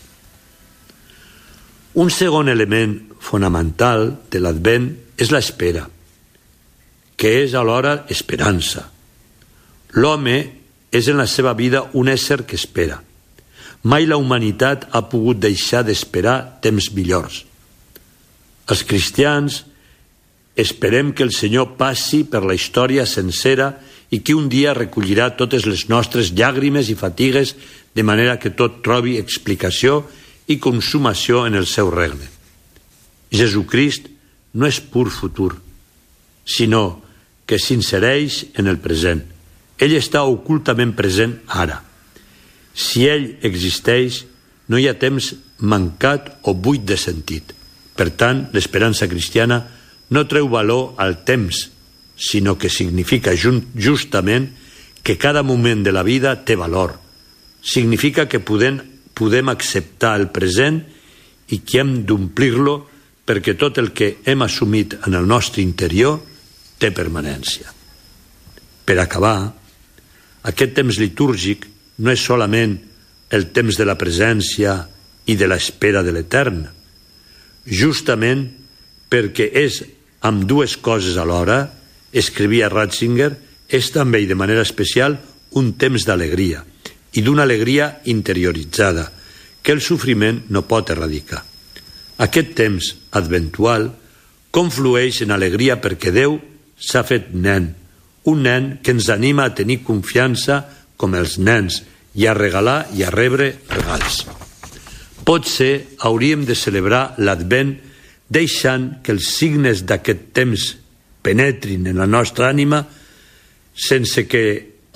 Un 1.96 2.12
segon 2.12 2.52
element 2.52 2.98
fonamental 3.24 4.18
de 4.28 4.42
l'Advent 4.44 4.90
és 5.16 5.32
l'espera, 5.32 5.86
que 7.16 7.32
és 7.46 7.56
alhora 7.56 8.02
esperança. 8.12 8.90
L'home 9.96 10.36
és 10.92 11.08
en 11.08 11.16
la 11.22 11.28
seva 11.30 11.56
vida 11.56 11.86
un 11.96 12.12
ésser 12.12 12.42
que 12.44 12.60
espera. 12.60 13.00
Mai 13.88 14.04
la 14.04 14.20
humanitat 14.20 14.90
ha 14.92 15.06
pogut 15.08 15.40
deixar 15.40 15.86
d'esperar 15.88 16.60
temps 16.60 16.92
millors. 16.92 17.46
Els 18.68 18.84
cristians 18.84 19.62
Esperem 20.56 21.12
que 21.14 21.22
el 21.22 21.32
Senyor 21.32 21.76
passi 21.78 22.24
per 22.26 22.42
la 22.44 22.56
història 22.56 23.06
sencera 23.06 23.72
i 24.10 24.20
que 24.20 24.34
un 24.34 24.48
dia 24.50 24.74
recollirà 24.74 25.30
totes 25.38 25.66
les 25.66 25.86
nostres 25.88 26.32
llàgrimes 26.34 26.90
i 26.90 26.98
fatigues 26.98 27.54
de 27.94 28.02
manera 28.02 28.38
que 28.42 28.50
tot 28.50 28.80
trobi 28.82 29.18
explicació 29.18 30.02
i 30.50 30.58
consumació 30.58 31.44
en 31.46 31.54
el 31.54 31.66
seu 31.70 31.90
regne. 31.94 32.26
Jesucrist 33.30 34.08
no 34.58 34.66
és 34.66 34.80
pur 34.82 35.06
futur, 35.14 35.54
sinó 36.44 37.02
que 37.46 37.58
s'insereix 37.58 38.44
en 38.58 38.66
el 38.66 38.80
present. 38.82 39.22
Ell 39.78 39.94
està 39.96 40.24
ocultament 40.26 40.92
present 40.98 41.38
ara. 41.46 41.80
Si 42.74 43.06
ell 43.06 43.36
existeix, 43.46 44.24
no 44.70 44.78
hi 44.78 44.88
ha 44.90 44.98
temps 44.98 45.32
mancat 45.60 46.32
o 46.46 46.54
buit 46.54 46.82
de 46.86 46.98
sentit. 46.98 47.54
Per 47.94 48.10
tant, 48.18 48.48
l'esperança 48.54 49.08
cristiana 49.10 49.62
no 50.10 50.26
treu 50.26 50.48
valor 50.50 50.94
al 50.98 51.22
temps, 51.24 51.70
sinó 52.20 52.58
que 52.58 52.68
significa 52.68 53.32
justament 53.34 54.50
que 55.02 55.16
cada 55.16 55.42
moment 55.42 55.82
de 55.82 55.92
la 55.92 56.02
vida 56.02 56.34
té 56.44 56.56
valor. 56.56 56.98
Significa 57.62 58.28
que 58.28 58.40
podem, 58.40 58.80
podem 59.14 59.48
acceptar 59.48 60.18
el 60.20 60.28
present 60.28 60.82
i 61.50 61.60
que 61.64 61.80
hem 61.80 62.02
d'omplir-lo 62.04 62.76
perquè 63.24 63.54
tot 63.56 63.78
el 63.78 63.92
que 63.96 64.18
hem 64.26 64.42
assumit 64.42 64.98
en 65.06 65.14
el 65.14 65.26
nostre 65.26 65.62
interior 65.62 66.18
té 66.80 66.90
permanència. 66.90 67.70
Per 68.84 68.98
acabar, 68.98 69.52
aquest 70.50 70.74
temps 70.74 70.98
litúrgic 70.98 71.66
no 72.00 72.12
és 72.12 72.22
solament 72.24 72.76
el 73.30 73.50
temps 73.54 73.76
de 73.78 73.86
la 73.86 73.96
presència 74.00 74.74
i 75.30 75.36
de 75.38 75.46
l'espera 75.46 76.02
de 76.02 76.12
l'etern, 76.16 76.64
justament 77.64 78.48
perquè 79.10 79.50
és 79.62 79.82
amb 80.20 80.44
dues 80.44 80.76
coses 80.76 81.16
alhora, 81.16 81.70
escrivia 82.12 82.68
Ratzinger, 82.68 83.32
és 83.70 83.90
també 83.94 84.22
i 84.22 84.28
de 84.28 84.36
manera 84.36 84.64
especial 84.66 85.16
un 85.56 85.72
temps 85.78 86.04
d'alegria 86.06 86.64
i 87.14 87.22
d'una 87.22 87.42
alegria 87.46 88.00
interioritzada 88.10 89.08
que 89.62 89.72
el 89.72 89.80
sofriment 89.82 90.44
no 90.50 90.66
pot 90.66 90.90
erradicar. 90.90 91.42
Aquest 92.20 92.54
temps 92.58 92.94
adventual 93.16 93.88
conflueix 94.50 95.22
en 95.24 95.32
alegria 95.34 95.78
perquè 95.80 96.12
Déu 96.14 96.36
s'ha 96.80 97.02
fet 97.06 97.30
nen, 97.32 97.70
un 98.30 98.42
nen 98.44 98.70
que 98.82 98.92
ens 98.94 99.08
anima 99.12 99.46
a 99.46 99.54
tenir 99.54 99.80
confiança 99.86 100.62
com 101.00 101.14
els 101.16 101.38
nens 101.38 101.80
i 102.14 102.26
a 102.26 102.34
regalar 102.34 102.90
i 102.96 103.04
a 103.06 103.10
rebre 103.14 103.52
regals. 103.70 104.24
Potser 105.24 105.96
hauríem 106.06 106.44
de 106.48 106.56
celebrar 106.58 107.14
l'Advent 107.18 107.76
deixant 108.30 109.00
que 109.02 109.12
els 109.16 109.34
signes 109.36 109.82
d'aquest 109.86 110.30
temps 110.36 110.70
penetrin 111.26 111.90
en 111.90 111.98
la 112.00 112.08
nostra 112.08 112.48
ànima 112.48 112.84
sense 113.74 114.26
que 114.30 114.44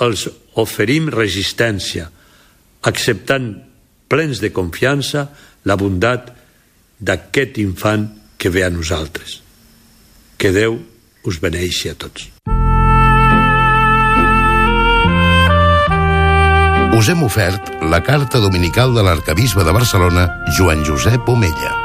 els 0.05 0.27
oferim 0.61 1.11
resistència, 1.13 2.09
acceptant 2.87 3.53
plens 4.11 4.41
de 4.43 4.53
confiança 4.55 5.29
la 5.65 5.77
bondat 5.81 6.31
d'aquest 7.01 7.59
infant 7.63 8.07
que 8.39 8.53
ve 8.53 8.65
a 8.65 8.71
nosaltres. 8.71 9.41
Que 10.39 10.53
Déu 10.53 10.79
us 11.25 11.41
beneixi 11.41 11.91
a 11.91 11.99
tots. 11.99 12.29
Us 16.95 17.09
hem 17.11 17.25
ofert 17.27 17.73
la 17.91 18.03
carta 18.07 18.39
dominical 18.39 18.95
de 18.95 19.03
l'arcabisbe 19.03 19.65
de 19.67 19.75
Barcelona, 19.75 20.29
Joan 20.59 20.85
Josep 20.87 21.27
Omella. 21.29 21.84